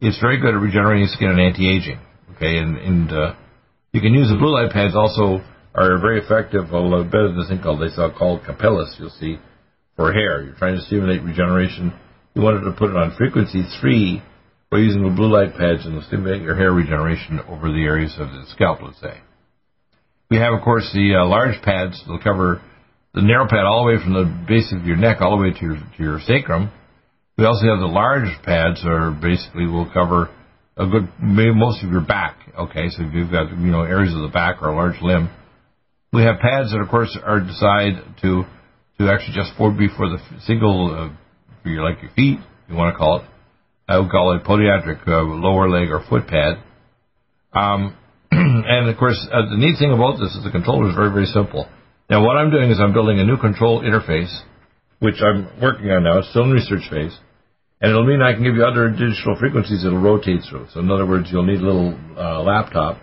[0.00, 2.00] it's very good at regenerating skin and anti-aging.
[2.36, 3.34] Okay, and, and uh,
[3.92, 7.38] you can use the blue light pads also are very effective, a little better than
[7.38, 8.96] this thing called they saw called Capillus.
[8.98, 9.38] You'll see
[9.96, 10.42] for hair.
[10.42, 11.92] You're trying to stimulate regeneration.
[12.34, 14.22] You wanted to put it on frequency three
[14.72, 18.28] by using the blue light pads and stimulate your hair regeneration over the areas of
[18.28, 19.20] the scalp, let's say.
[20.30, 22.62] We have, of course, the uh, large pads that will cover
[23.12, 25.52] the narrow pad all the way from the base of your neck all the way
[25.52, 26.72] to your, to your sacrum.
[27.36, 30.30] We also have the large pads are basically will cover
[30.78, 32.38] a good, maybe most of your back.
[32.58, 35.28] Okay, so if you've got, you know, areas of the back or a large limb.
[36.14, 38.44] We have pads that, of course, are designed to,
[38.98, 41.14] to actually just for, be for the single, uh,
[41.62, 42.38] for your, like your feet,
[42.70, 43.31] you want to call it.
[43.88, 46.62] I would call it podiatric uh, lower leg or foot pad.
[47.52, 47.96] Um,
[48.30, 51.26] and of course, uh, the neat thing about this is the controller is very, very
[51.26, 51.68] simple.
[52.08, 54.32] Now, what I'm doing is I'm building a new control interface,
[55.00, 56.18] which I'm working on now.
[56.18, 57.16] It's still in research phase.
[57.80, 60.68] And it'll mean I can give you other digital frequencies it'll rotate through.
[60.72, 63.02] So in other words, you'll need a little uh, laptop,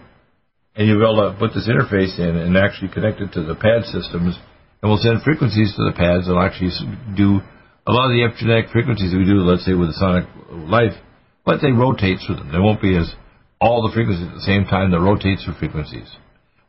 [0.75, 3.59] and you'll be able to put this interface in and actually connect it to the
[3.59, 4.39] pad systems,
[4.79, 6.71] and we'll send frequencies to the pads that'll actually
[7.17, 7.43] do
[7.85, 10.93] a lot of the epigenetic frequencies we do, let's say with the sonic life,
[11.45, 12.51] but they rotate through them.
[12.51, 13.12] They won't be as
[13.59, 14.91] all the frequencies at the same time.
[14.91, 16.07] They rotate through frequencies,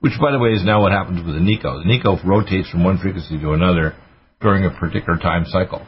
[0.01, 1.81] which, by the way, is now what happens with the NICO.
[1.81, 3.95] The NICO rotates from one frequency to another
[4.41, 5.87] during a particular time cycle.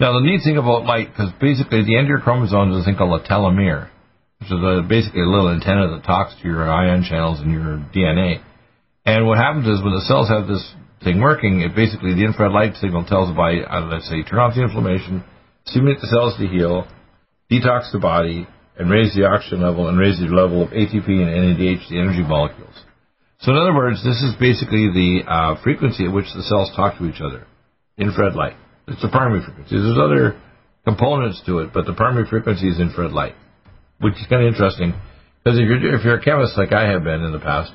[0.00, 2.84] Now, the neat thing about light, because basically the end of your chromosomes is a
[2.86, 3.90] thing called a telomere,
[4.38, 7.82] which is a, basically a little antenna that talks to your ion channels in your
[7.90, 8.38] DNA.
[9.04, 10.62] And what happens is when the cells have this
[11.02, 14.54] thing working, it basically the infrared light signal tells body, uh, let's say, turn off
[14.54, 15.24] the inflammation,
[15.70, 16.86] stimulate the cells to heal,
[17.50, 18.46] detox the body,
[18.78, 22.22] and raise the oxygen level and raise the level of ATP and NADH, the energy
[22.22, 22.74] molecules.
[23.40, 26.98] So in other words, this is basically the uh, frequency at which the cells talk
[26.98, 27.46] to each other,
[27.96, 28.56] infrared light.
[28.86, 29.76] It's the primary frequency.
[29.76, 30.40] There's other
[30.84, 33.34] components to it, but the primary frequency is infrared light,
[34.00, 34.94] which is kind of interesting
[35.42, 37.72] because if you're if you're a chemist like I have been in the past,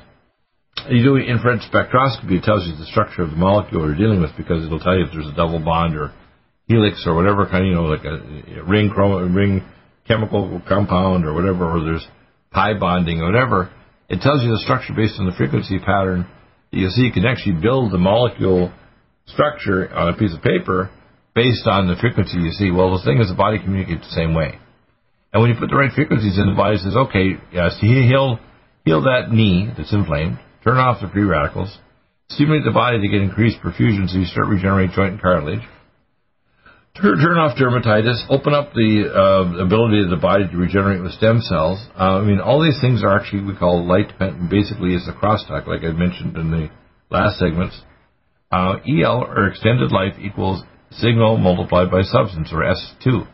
[0.90, 4.32] you do infrared spectroscopy, it tells you the structure of the molecule you're dealing with
[4.36, 6.12] because it'll tell you if there's a double bond or
[6.68, 9.64] helix or whatever kind you know, like a ring chrom- ring
[10.08, 12.06] chemical compound or whatever, or there's
[12.52, 13.72] pi bonding or whatever.
[14.10, 16.28] It tells you the structure based on the frequency pattern.
[16.72, 18.74] You see, you can actually build the molecule
[19.26, 20.90] structure on a piece of paper
[21.36, 22.72] based on the frequency you see.
[22.72, 24.60] Well, the thing is, the body communicates the same way.
[25.32, 28.40] And when you put the right frequencies in, the body says, okay, yes, heal,
[28.86, 31.78] heal that knee that's inflamed turn off the free radicals,
[32.30, 35.62] stimulate the body to get increased perfusion so you start regenerating joint and cartilage,
[36.96, 41.14] turn, turn off dermatitis, open up the uh, ability of the body to regenerate with
[41.14, 41.80] stem cells.
[41.98, 44.50] Uh, I mean, all these things are actually we call light dependent.
[44.50, 46.70] Basically, it's a crosstalk, like I mentioned in the
[47.10, 47.80] last segments.
[48.52, 53.28] Uh, EL or extended life equals signal multiplied by substance or S2.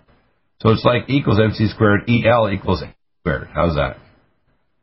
[0.61, 3.49] So it's like E equals MC squared, EL equals A squared.
[3.53, 3.97] How's that?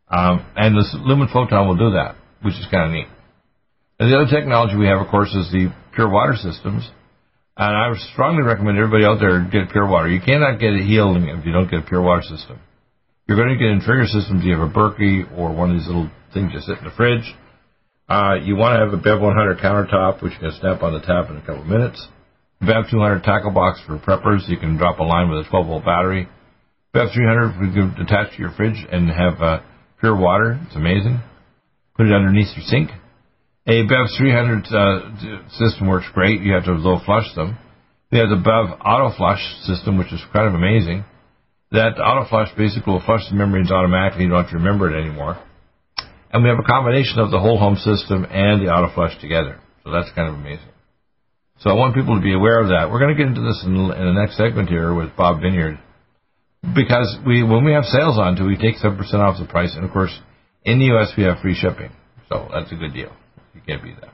[0.08, 3.08] Um, and the lumen photon will do that which is kind of neat.
[3.98, 6.88] And the other technology we have, of course, is the pure water systems.
[7.56, 10.08] And I strongly recommend everybody out there get pure water.
[10.08, 12.60] You cannot get it healed if you don't get a pure water system.
[13.26, 14.44] You're going to get in trigger systems.
[14.44, 17.24] You have a Berkey or one of these little things you sit in the fridge.
[18.08, 21.00] Uh, you want to have a Bev 100 countertop, which you can snap on the
[21.00, 22.06] tap in a couple of minutes.
[22.60, 24.48] Bev 200 tackle box for preppers.
[24.48, 26.28] You can drop a line with a 12 volt battery.
[26.92, 29.60] Bev 300 we can attach to your fridge and have uh,
[30.00, 30.60] pure water.
[30.66, 31.20] It's amazing
[31.96, 32.90] put it underneath your sink.
[33.68, 36.40] A BEV 300 uh, system works great.
[36.40, 37.58] You have to low flush them.
[38.12, 41.04] We have the BEV auto flush system, which is kind of amazing.
[41.72, 44.24] That auto flush basically will flush the membranes automatically.
[44.24, 45.42] You don't have to remember it anymore.
[46.32, 49.58] And we have a combination of the whole home system and the auto flush together.
[49.82, 50.70] So that's kind of amazing.
[51.58, 52.90] So I want people to be aware of that.
[52.90, 55.80] We're going to get into this in, in the next segment here with Bob Vineyard.
[56.62, 59.74] Because we, when we have sales on to, we take 7% off the price.
[59.74, 60.14] And of course,
[60.62, 61.90] in the U.S., we have free shipping,
[62.28, 63.10] so that's a good deal.
[63.56, 64.12] You can't beat that.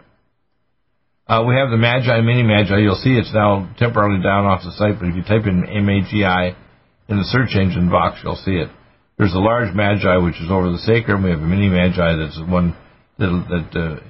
[1.27, 2.79] Uh, we have the Magi Mini Magi.
[2.79, 6.55] You'll see it's now temporarily down off the site, but if you type in MAGI
[7.09, 8.71] in the search engine box, you'll see it.
[9.19, 11.23] There's a large Magi, which is over the sacrum.
[11.23, 12.77] We have a Mini Magi that's one
[13.19, 14.01] that, that uh,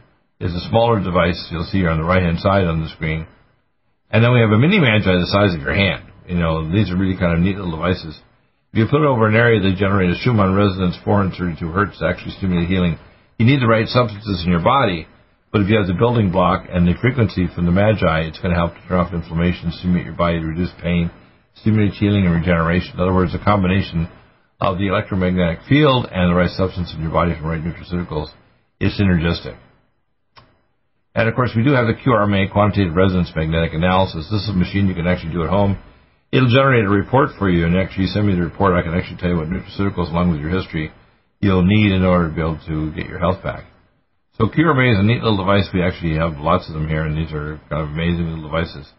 [0.40, 1.48] is a smaller device.
[1.50, 3.26] You'll see here on the right-hand side on the screen.
[4.10, 6.04] And then we have a Mini Magi the size of your hand.
[6.28, 8.18] You know, these are really kind of neat little devices.
[8.72, 12.06] If you put it over an area that generates a Schumann resonance 432 hertz to
[12.06, 12.98] actually stimulate healing,
[13.38, 15.06] you need the right substances in your body.
[15.52, 18.56] But if you have the building block and the frequency from the Magi, it's going
[18.56, 21.10] to help to turn off inflammation, stimulate your body to reduce pain,
[21.60, 22.94] stimulate healing and regeneration.
[22.94, 24.08] In other words, a combination
[24.60, 28.32] of the electromagnetic field and the right substance in your body from right nutraceuticals
[28.80, 29.58] is synergistic.
[31.14, 34.26] And of course, we do have the QRMA quantitative resonance magnetic analysis.
[34.32, 35.76] This is a machine you can actually do at home.
[36.32, 38.72] It'll generate a report for you, and actually send me the report.
[38.72, 40.90] I can actually tell you what nutraceuticals, along with your history,
[41.40, 43.64] you'll need in order to be able to get your health back.
[44.42, 45.68] So QRMA is a neat little device.
[45.72, 48.90] We actually have lots of them here, and these are kind of amazing little devices.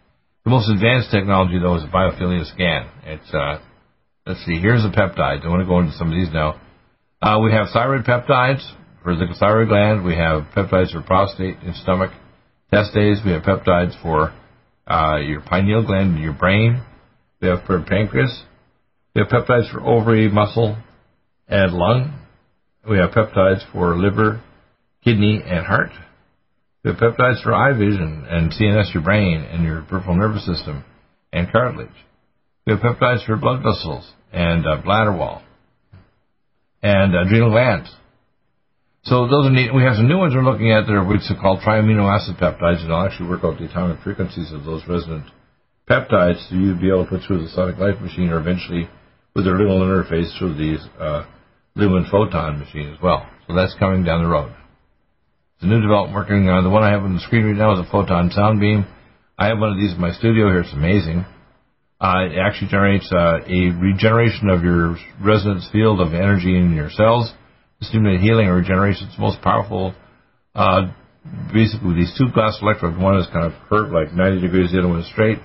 [0.46, 2.88] The most advanced technology, though, is a biophilia scan.
[3.04, 3.60] It's uh,
[4.26, 4.58] let's see.
[4.62, 5.44] Here's a peptide.
[5.44, 6.62] I want to go into some of these now.
[7.22, 8.64] Uh, we have thyroid peptides
[9.04, 10.06] for the thyroid gland.
[10.06, 12.12] We have peptides for prostate and stomach
[12.72, 13.20] testes.
[13.26, 14.32] We have peptides for
[14.88, 16.86] uh, your pineal gland and your brain.
[17.42, 18.44] We have for pancreas.
[19.14, 20.78] We have peptides for ovary, muscle,
[21.50, 22.18] and lung.
[22.90, 24.42] We have peptides for liver,
[25.04, 25.92] kidney, and heart.
[26.84, 30.84] We have peptides for eye vision and CNS, your brain, and your peripheral nervous system,
[31.32, 31.90] and cartilage.
[32.66, 35.44] We have peptides for blood vessels and uh, bladder wall
[36.82, 37.90] and adrenal glands.
[39.04, 39.74] So those are neat.
[39.74, 42.84] We have some new ones we're looking at that are what's called triamino acid peptides,
[42.84, 45.26] and I'll actually work out the atomic frequencies of those resonant
[45.90, 48.88] peptides so you'd be able to put through the sonic life machine or eventually
[49.36, 51.26] with their little interface through the uh,
[51.76, 53.28] lumen photon machine as well.
[53.48, 54.56] So that's coming down the road.
[55.64, 56.64] A new development working on.
[56.64, 58.86] The one I have on the screen right now is a photon sound beam.
[59.38, 60.62] I have one of these in my studio here.
[60.62, 61.26] It's amazing.
[62.00, 66.90] Uh, it actually generates uh, a regeneration of your resonance field of energy in your
[66.90, 67.32] cells
[67.80, 69.08] to stimulate healing and regeneration.
[69.08, 69.96] It's the most powerful.
[70.54, 70.92] Uh,
[71.54, 74.90] basically, these two glass electrodes, one is kind of curved like 90 degrees, the other
[74.90, 75.40] one is straight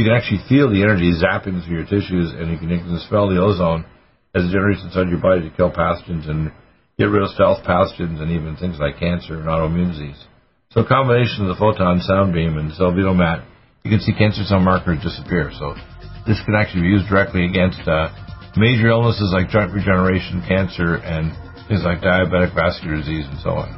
[0.00, 2.88] you can actually feel the energy zapping through your tissues, and you can, you can
[2.88, 3.84] the ozone
[4.34, 6.52] as it generates inside your body to kill pathogens and
[7.00, 10.20] get rid of stealth pathogens and even things like cancer and autoimmune disease.
[10.76, 13.40] So a combination of the photon sound beam and Cellvito mat,
[13.82, 15.48] you can see cancer cell markers disappear.
[15.56, 15.72] So
[16.28, 18.12] this can actually be used directly against uh,
[18.60, 21.32] major illnesses like joint regeneration, cancer, and
[21.72, 23.72] things like diabetic vascular disease and so on.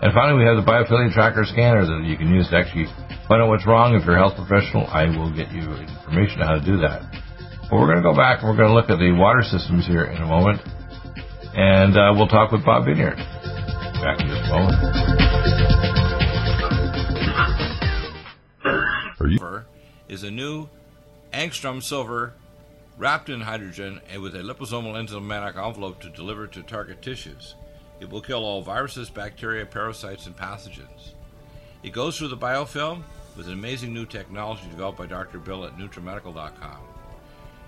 [0.00, 2.88] And finally, we have the biophilia tracker scanner that you can use to actually
[3.28, 3.92] find out what's wrong.
[3.94, 7.04] If you're a health professional, I will get you information on how to do that.
[7.68, 9.84] But we're going to go back and we're going to look at the water systems
[9.84, 10.64] here in a moment.
[11.56, 13.16] And uh, we'll talk with Bob Vineyard.
[13.16, 15.14] Back in just a moment.
[20.08, 20.68] Is a new
[21.32, 22.34] angstrom silver
[22.98, 27.56] wrapped in hydrogen and with a liposomal enzymatic envelope to deliver to target tissues.
[28.00, 31.14] It will kill all viruses, bacteria, parasites, and pathogens.
[31.82, 33.02] It goes through the biofilm
[33.36, 35.38] with an amazing new technology developed by Dr.
[35.38, 36.93] Bill at NutriMedical.com.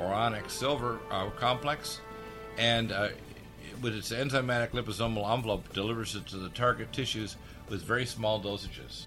[0.00, 0.12] or
[0.48, 2.00] silver uh, complex,
[2.58, 3.08] and uh,
[3.82, 7.36] with its enzymatic liposomal envelope, delivers it to the target tissues
[7.68, 9.06] with very small dosages.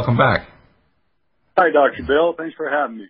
[0.00, 0.48] Welcome back.
[1.58, 2.04] Hi, Dr.
[2.06, 2.32] Bill.
[2.32, 3.08] Thanks for having me.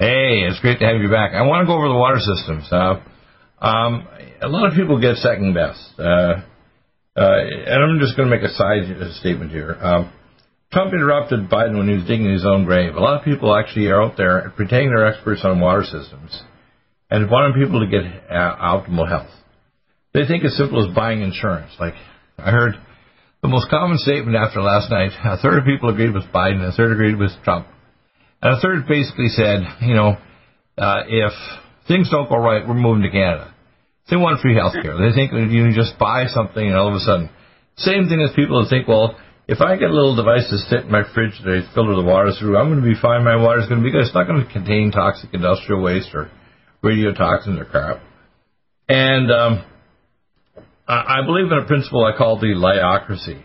[0.00, 1.34] Hey, it's great to have you back.
[1.34, 2.66] I want to go over the water systems.
[2.68, 2.98] Uh,
[3.64, 4.08] um,
[4.42, 5.78] a lot of people get second best.
[6.00, 6.42] Uh,
[7.14, 7.38] uh,
[7.70, 8.90] and I'm just going to make a side
[9.20, 9.78] statement here.
[9.80, 10.12] Um,
[10.72, 12.96] Trump interrupted Biden when he was digging his own grave.
[12.96, 16.42] A lot of people actually are out there pretending they're experts on water systems
[17.08, 19.30] and wanting people to get uh, optimal health.
[20.12, 21.70] They think it's simple as buying insurance.
[21.78, 21.94] Like
[22.36, 22.74] I heard
[23.42, 26.72] the most common statement after last night, a third of people agreed with Biden, a
[26.72, 27.66] third agreed with Trump.
[28.40, 30.16] And a third basically said, you know,
[30.78, 31.32] uh, if
[31.88, 33.52] things don't go right, we're moving to Canada.
[34.10, 34.98] They want free health care.
[34.98, 37.30] They think you can just buy something and all of a sudden.
[37.76, 39.16] Same thing as people that think, well,
[39.48, 42.06] if I get a little device to sit in my fridge that I filter the
[42.06, 43.24] water through, I'm going to be fine.
[43.24, 44.02] My water is going to be good.
[44.02, 46.30] It's not going to contain toxic industrial waste or
[46.84, 48.02] radiotoxins or crap.
[48.88, 49.64] And um,
[50.86, 53.42] I believe in a principle I call the liocracy.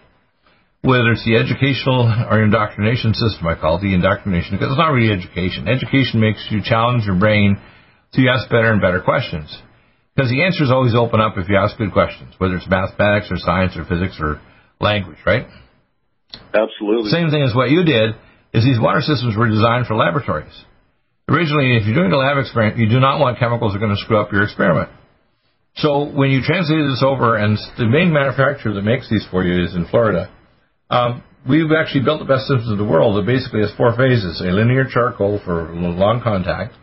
[0.82, 4.94] Whether it's the educational or indoctrination system, I call it the indoctrination because it's not
[4.94, 5.68] really education.
[5.68, 7.58] Education makes you challenge your brain
[8.14, 9.52] to ask better and better questions.
[10.16, 13.38] Because the answers always open up if you ask good questions, whether it's mathematics or
[13.38, 14.42] science or physics or
[14.80, 15.46] language, right?
[16.54, 17.10] Absolutely.
[17.12, 18.16] Same thing as what you did
[18.54, 20.54] is these water systems were designed for laboratories.
[21.30, 23.96] Originally, if you're doing a lab experiment, you do not want chemicals that are going
[23.96, 24.90] to screw up your experiment.
[25.78, 29.64] So when you translate this over, and the main manufacturer that makes these for you
[29.64, 30.34] is in Florida,
[30.90, 34.42] um, we've actually built the best systems in the world that basically has four phases:
[34.42, 36.74] a linear charcoal for long contact,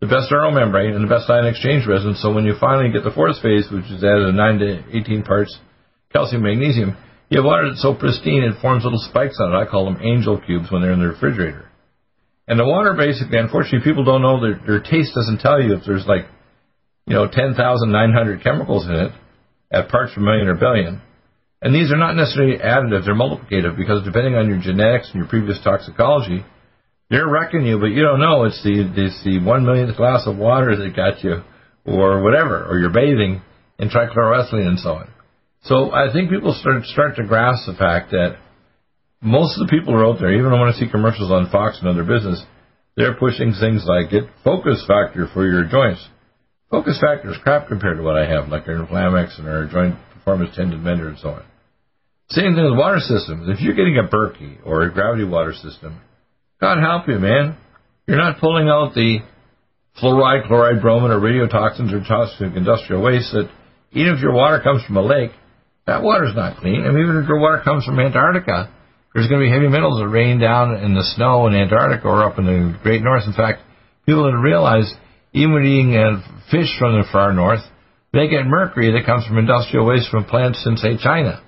[0.00, 2.18] the best RO membrane, and the best ion exchange resin.
[2.18, 5.22] So when you finally get the fourth phase, which is added at 9 to 18
[5.22, 5.54] parts
[6.12, 6.96] calcium magnesium,
[7.30, 9.56] you have water that's so pristine it forms little spikes on it.
[9.56, 11.70] I call them angel cubes when they're in the refrigerator.
[12.46, 15.86] And the water basically, unfortunately, people don't know that their taste doesn't tell you if
[15.86, 16.26] there's like
[17.06, 19.12] you know, 10,900 chemicals in it
[19.70, 21.02] at parts per million or billion.
[21.60, 25.28] And these are not necessarily additive, they're multiplicative because depending on your genetics and your
[25.28, 26.44] previous toxicology,
[27.10, 30.36] they're wrecking you, but you don't know it's the, it's the one millionth glass of
[30.36, 31.42] water that got you
[31.84, 33.42] or whatever, or you're bathing
[33.78, 35.08] in trichloroethylene and so on.
[35.64, 38.36] So I think people start, start to grasp the fact that
[39.22, 41.78] most of the people who are out there, even when I see commercials on Fox
[41.80, 42.42] and other business,
[42.96, 46.06] they're pushing things like get focus factor for your joints.
[46.74, 49.94] Focus factor is crap compared to what I have, like our Inflamex and our joint
[50.12, 51.44] performance tendon mender and so on.
[52.30, 53.48] Same thing with water systems.
[53.48, 56.00] If you're getting a Berkey or a gravity water system,
[56.60, 57.56] God help you, man.
[58.08, 59.20] You're not pulling out the
[60.02, 63.48] fluoride, chloride, bromine, or radiotoxins or toxic industrial waste that
[63.92, 65.30] even if your water comes from a lake,
[65.86, 66.82] that water's not clean.
[66.82, 68.74] Mean, even if your water comes from Antarctica,
[69.14, 72.24] there's going to be heavy metals that rain down in the snow in Antarctica or
[72.24, 73.22] up in the Great North.
[73.28, 73.60] In fact,
[74.06, 74.92] People didn't realize,
[75.34, 77.60] even eating uh, fish from the far north,
[78.12, 81.42] they get mercury that comes from industrial waste from plants in, say, China.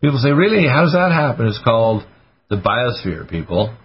[0.00, 0.66] People say, really?
[0.66, 1.48] How does that happen?
[1.48, 2.06] It's called
[2.48, 3.76] the biosphere, people.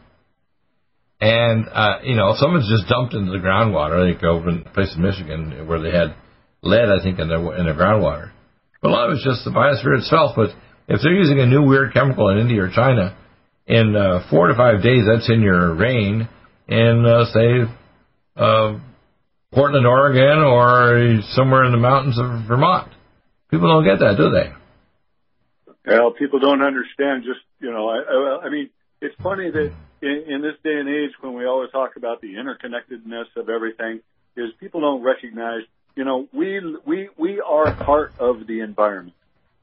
[1.20, 4.94] And, uh, you know, someone's just dumped into the groundwater, like over in a place
[4.96, 6.16] in Michigan where they had
[6.62, 8.32] lead, I think, in their, in their groundwater.
[8.82, 10.34] But a lot of it's just the biosphere itself.
[10.36, 10.50] But
[10.88, 13.18] if they're using a new weird chemical in India or China,
[13.66, 16.28] in uh, four to five days, that's in your rain
[16.68, 17.74] in, uh, say,
[18.36, 18.78] uh,
[19.54, 22.92] Portland, Oregon, or somewhere in the mountains of Vermont.
[23.52, 24.52] People don't get that, do they?
[25.86, 27.24] Well, people don't understand.
[27.24, 28.70] Just you know, I, I mean,
[29.02, 32.34] it's funny that in, in this day and age, when we always talk about the
[32.36, 34.02] interconnectedness of everything,
[34.36, 35.62] is people don't recognize.
[35.96, 39.16] You know, we we we are part of the environment.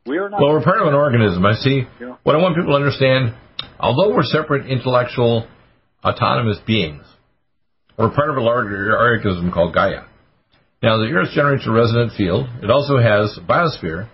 [0.07, 0.41] We are not.
[0.41, 1.45] Well, we're part of an organism.
[1.45, 1.83] I see.
[1.99, 3.35] You know, what I want people to understand,
[3.79, 5.49] although we're separate, intellectual,
[6.05, 7.03] autonomous beings,
[8.01, 10.09] we're part of a larger organism called Gaia.
[10.83, 12.49] Now, the Earth generates a resonant field.
[12.63, 14.09] It also has a biosphere,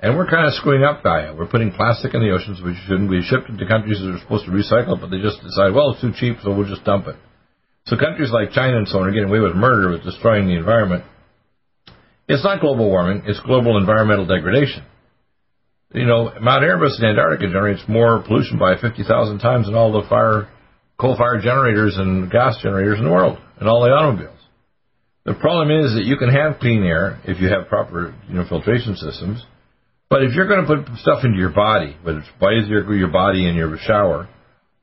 [0.00, 1.36] and we're kind of screwing up Gaia.
[1.36, 4.46] We're putting plastic in the oceans, which shouldn't be shipped to countries that are supposed
[4.46, 7.14] to recycle, but they just decide, well, it's too cheap, so we'll just dump it.
[7.86, 10.58] So countries like China and so on are getting away with murder, with destroying the
[10.58, 11.04] environment.
[12.26, 14.82] It's not global warming, it's global environmental degradation.
[15.94, 20.06] You know, Mount Erebus in Antarctica generates more pollution by 50,000 times than all the
[20.08, 20.50] fire
[21.00, 24.38] coal-fired generators and gas generators in the world, and all the automobiles.
[25.24, 28.44] The problem is that you can have clean air if you have proper you know,
[28.48, 29.44] filtration systems,
[30.10, 33.10] but if you're going to put stuff into your body, whether it's bathe your, your
[33.10, 34.28] body in your shower,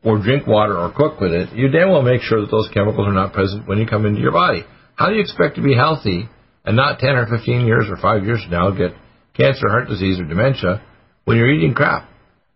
[0.03, 3.07] or drink water or cook with it, you damn well make sure that those chemicals
[3.07, 4.63] are not present when you come into your body.
[4.95, 6.29] How do you expect to be healthy
[6.63, 8.91] and not 10 or 15 years or 5 years from now get
[9.33, 10.81] cancer, heart disease, or dementia
[11.25, 12.07] when you're eating crap?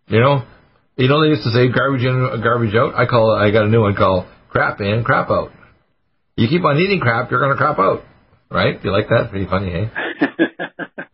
[0.06, 0.42] You know,
[0.96, 2.94] you know, they used to say garbage in, garbage out.
[2.94, 5.52] I call I got a new one called crap in, crap out.
[6.36, 8.02] You keep on eating crap, you're going to crap out,
[8.50, 8.82] right?
[8.82, 9.30] You like that?
[9.30, 9.88] Pretty funny, eh?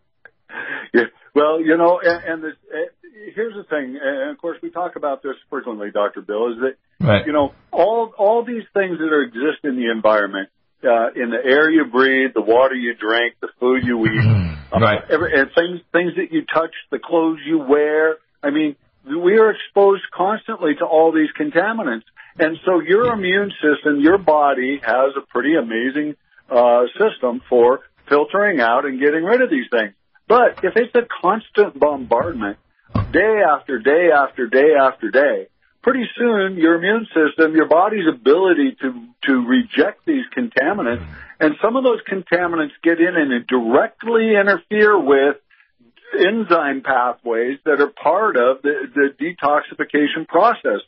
[0.94, 1.02] yeah.
[1.34, 2.86] Well, you know, and, and the, uh,
[3.34, 7.06] here's the thing, and of course we talk about this frequently, Doctor Bill, is that
[7.06, 7.26] right.
[7.26, 10.48] you know all all these things that are exist in the environment,
[10.82, 14.80] uh, in the air you breathe, the water you drink, the food you eat, uh,
[14.80, 18.16] right, every, and things things that you touch, the clothes you wear.
[18.42, 22.04] I mean, we are exposed constantly to all these contaminants.
[22.38, 26.16] And so your immune system, your body has a pretty amazing
[26.50, 29.94] uh, system for filtering out and getting rid of these things.
[30.28, 32.58] But if it's a constant bombardment,
[33.12, 35.46] day after day after day after day,
[35.82, 41.06] pretty soon your immune system, your body's ability to, to reject these contaminants,
[41.38, 45.36] and some of those contaminants get in and directly interfere with
[46.14, 50.80] enzyme pathways that are part of the, the detoxification process.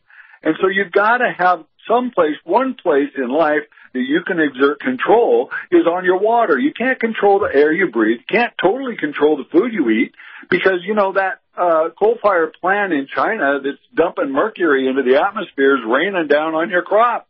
[0.42, 3.64] And so you've got to have some place, one place in life
[3.94, 6.58] that you can exert control is on your water.
[6.58, 8.20] You can't control the air you breathe.
[8.20, 10.12] You can't totally control the food you eat
[10.50, 15.76] because, you know, that uh, coal-fired plant in China that's dumping mercury into the atmosphere
[15.76, 17.26] is raining down on your crop.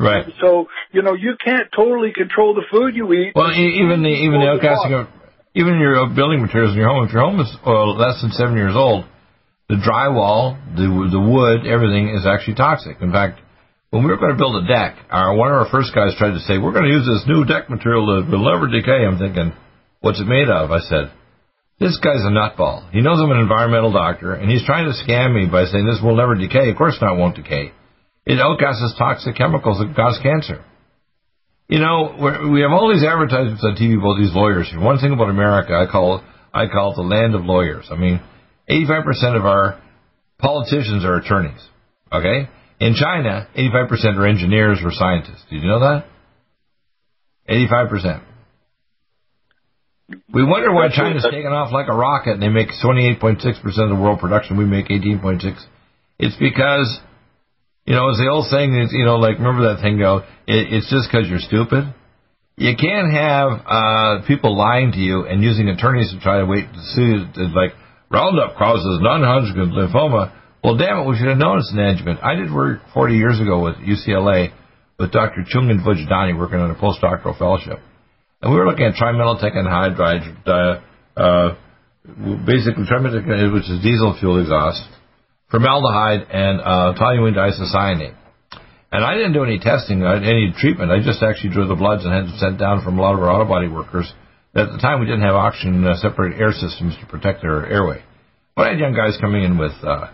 [0.00, 0.32] Right.
[0.40, 3.32] So, you know, you can't totally control the food you eat.
[3.34, 5.08] Well, even the, even the outcasting of
[5.58, 8.54] even your building materials in your home, if your home is uh, less than seven
[8.54, 9.04] years old,
[9.68, 13.02] the drywall, the the wood, everything is actually toxic.
[13.02, 13.42] In fact,
[13.90, 16.38] when we were going to build a deck, our one of our first guys tried
[16.38, 19.18] to say, "We're going to use this new deck material that will never decay." I'm
[19.18, 19.52] thinking,
[20.00, 21.10] "What's it made of?" I said,
[21.82, 22.88] "This guy's a nutball.
[22.94, 26.00] He knows I'm an environmental doctor, and he's trying to scam me by saying this
[26.00, 26.70] will never decay.
[26.70, 27.72] Of course, not won't decay.
[28.24, 30.62] It outgasses toxic chemicals that cause cancer."
[31.68, 34.72] You know, we're, have all these advertisements on TV about these lawyers.
[34.74, 37.86] One thing about America, I call it, I call it the land of lawyers.
[37.90, 38.20] I mean,
[38.70, 39.80] 85% of our
[40.38, 41.60] politicians are attorneys.
[42.10, 42.48] Okay,
[42.80, 45.44] in China, 85% are engineers or scientists.
[45.50, 46.06] Did you know that?
[47.50, 48.22] 85%.
[50.32, 53.94] We wonder why China's taking off like a rocket and they make 28.6% of the
[53.94, 54.56] world production.
[54.56, 55.42] We make 18.6.
[56.18, 56.98] It's because
[57.88, 60.76] you know, as the old saying is, you know, like remember that thing go, it,
[60.76, 61.88] it's just because you're stupid.
[62.60, 66.68] You can't have uh, people lying to you and using attorneys to try to wait
[66.68, 67.24] to sue.
[67.56, 67.72] Like
[68.12, 70.36] Roundup causes non-Hodgkin's lymphoma.
[70.62, 72.20] Well, damn it, we should have known it's an adjuvant.
[72.20, 74.52] I did work 40 years ago with UCLA
[74.98, 75.48] with Dr.
[75.48, 77.78] Chungin Vojdani working on a postdoctoral fellowship,
[78.42, 80.80] and we were looking at trimethyl anhydride, uh,
[81.16, 81.56] uh,
[82.44, 84.97] basically trimethyl, which is diesel fuel exhaust
[85.50, 88.14] formaldehyde and uh, toluene diisocyanate.
[88.90, 90.90] And I didn't do any testing, uh, any treatment.
[90.90, 93.20] I just actually drew the bloods and had them sent down from a lot of
[93.20, 94.10] our auto body workers.
[94.54, 98.02] At the time, we didn't have oxygen uh, separated air systems to protect their airway.
[98.56, 100.08] But I had young guys coming in with uh,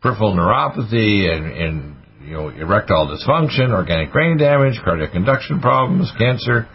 [0.00, 6.66] peripheral neuropathy and, and you know, erectile dysfunction, organic brain damage, cardiac conduction problems, cancer,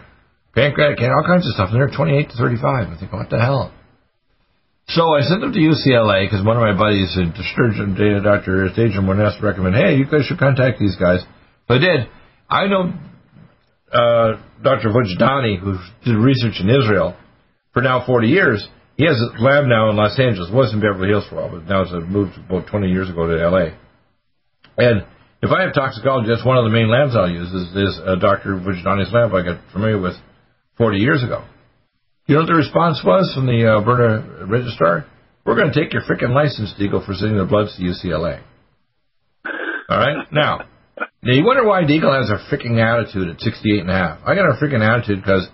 [0.54, 1.70] pancreatic cancer, all kinds of stuff.
[1.72, 2.88] And they're 28 to 35.
[2.88, 3.74] I think, what the hell?
[4.94, 8.66] So I sent them to UCLA because one of my buddies, a surgeon, Dr.
[8.66, 11.20] asked to recommend, hey, you guys should contact these guys.
[11.68, 12.08] So I did.
[12.50, 12.92] I know
[13.90, 14.90] uh, Dr.
[14.90, 17.16] Vojdani, who did research in Israel
[17.72, 18.66] for now 40 years.
[18.96, 20.50] He has a lab now in Los Angeles.
[20.52, 23.26] Was in Beverly Hills for a while, but now it's moved about 20 years ago
[23.26, 23.72] to LA.
[24.76, 25.06] And
[25.40, 28.16] if I have toxicology, that's one of the main labs I'll use is, is uh,
[28.16, 28.60] Dr.
[28.60, 30.14] Vojdani's lab I got familiar with
[30.76, 31.44] 40 years ago.
[32.26, 35.06] You know what the response was from the uh, Alberta registrar?
[35.44, 38.40] We're going to take your freaking license, Deagle, for sending the bloods to UCLA.
[39.88, 40.30] All right?
[40.30, 40.66] Now,
[40.98, 44.20] now you wonder why Deagle has a freaking attitude at 68 and a half.
[44.24, 45.48] I got a freaking attitude because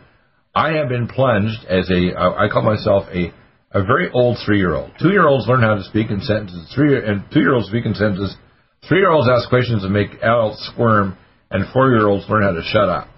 [0.55, 3.33] I have been plunged as a, I call myself a,
[3.73, 4.93] a very old three-year-old.
[5.01, 6.71] Two-year-olds learn how to speak in sentences.
[6.75, 8.37] Three and two-year-olds speak in sentences.
[8.87, 11.17] Three-year-olds ask questions and make adults squirm,
[11.51, 13.09] and four-year-olds learn how to shut up.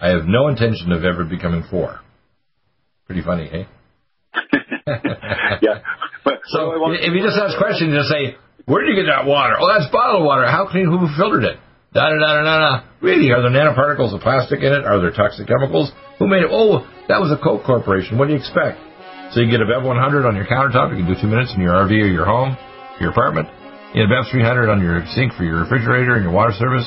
[0.00, 2.00] I have no intention of ever becoming four.
[3.06, 3.64] Pretty funny, eh?
[5.62, 5.82] yeah.
[6.24, 9.56] But, so if you just ask questions, just say, "Where did you get that water?
[9.58, 10.46] Oh, that's bottled water.
[10.46, 10.86] How clean?
[10.86, 11.58] Who filtered it?
[11.92, 12.56] Da da da da da.
[12.58, 12.72] da.
[13.02, 13.30] Really?
[13.32, 14.84] Are there nanoparticles of plastic in it?
[14.84, 15.92] Are there toxic chemicals?
[16.18, 16.50] Who made it?
[16.50, 18.16] Oh, that was a Coke Corporation.
[18.16, 18.80] What do you expect?
[19.36, 20.92] So you get a Bev 100 on your countertop.
[20.92, 22.56] You can do two minutes in your RV or your home,
[23.00, 23.48] your apartment.
[23.92, 26.84] You get a Bev 300 on your sink for your refrigerator and your water service.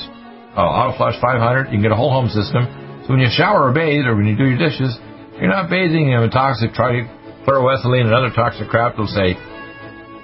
[0.57, 1.69] Oh, Auto Flush 500.
[1.69, 2.65] You can get a whole home system.
[3.05, 4.97] So when you shower or bathe or when you do your dishes,
[5.39, 8.95] you're not bathing in a toxic trichloroethylene and other toxic crap.
[8.95, 9.35] They'll say,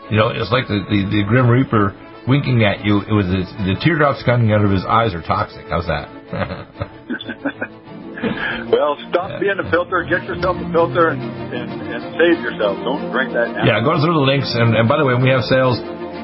[0.09, 1.93] you know, it's like the, the, the Grim Reaper
[2.27, 3.01] winking at you.
[3.03, 5.65] It was the, the teardrops coming out of his eyes are toxic.
[5.67, 6.07] How's that?
[8.71, 10.03] well, stop being a filter.
[10.07, 12.77] Get yourself a filter and, and, and save yourself.
[12.83, 13.65] Don't drink that now.
[13.67, 14.55] Yeah, go through the links.
[14.55, 15.77] And, and by the way, when we have sales,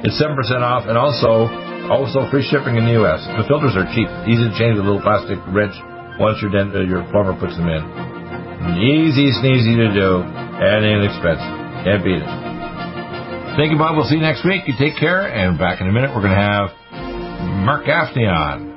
[0.05, 1.49] it's 7% off and also
[1.87, 3.23] also free shipping in the U.S.
[3.39, 4.11] The filters are cheap.
[4.27, 5.71] Easy to change with a little plastic wrench
[6.19, 8.16] once your, dent, uh, your plumber puts them in.
[8.75, 11.85] Easy sneezy to do and inexpensive.
[11.87, 12.29] Can't beat it.
[13.57, 13.95] Thank you, Bob.
[13.95, 14.67] We'll see you next week.
[14.67, 15.25] You take care.
[15.25, 16.69] And back in a minute, we're going to have
[17.65, 18.76] Mark Gaffney on.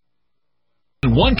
[1.03, 1.40] One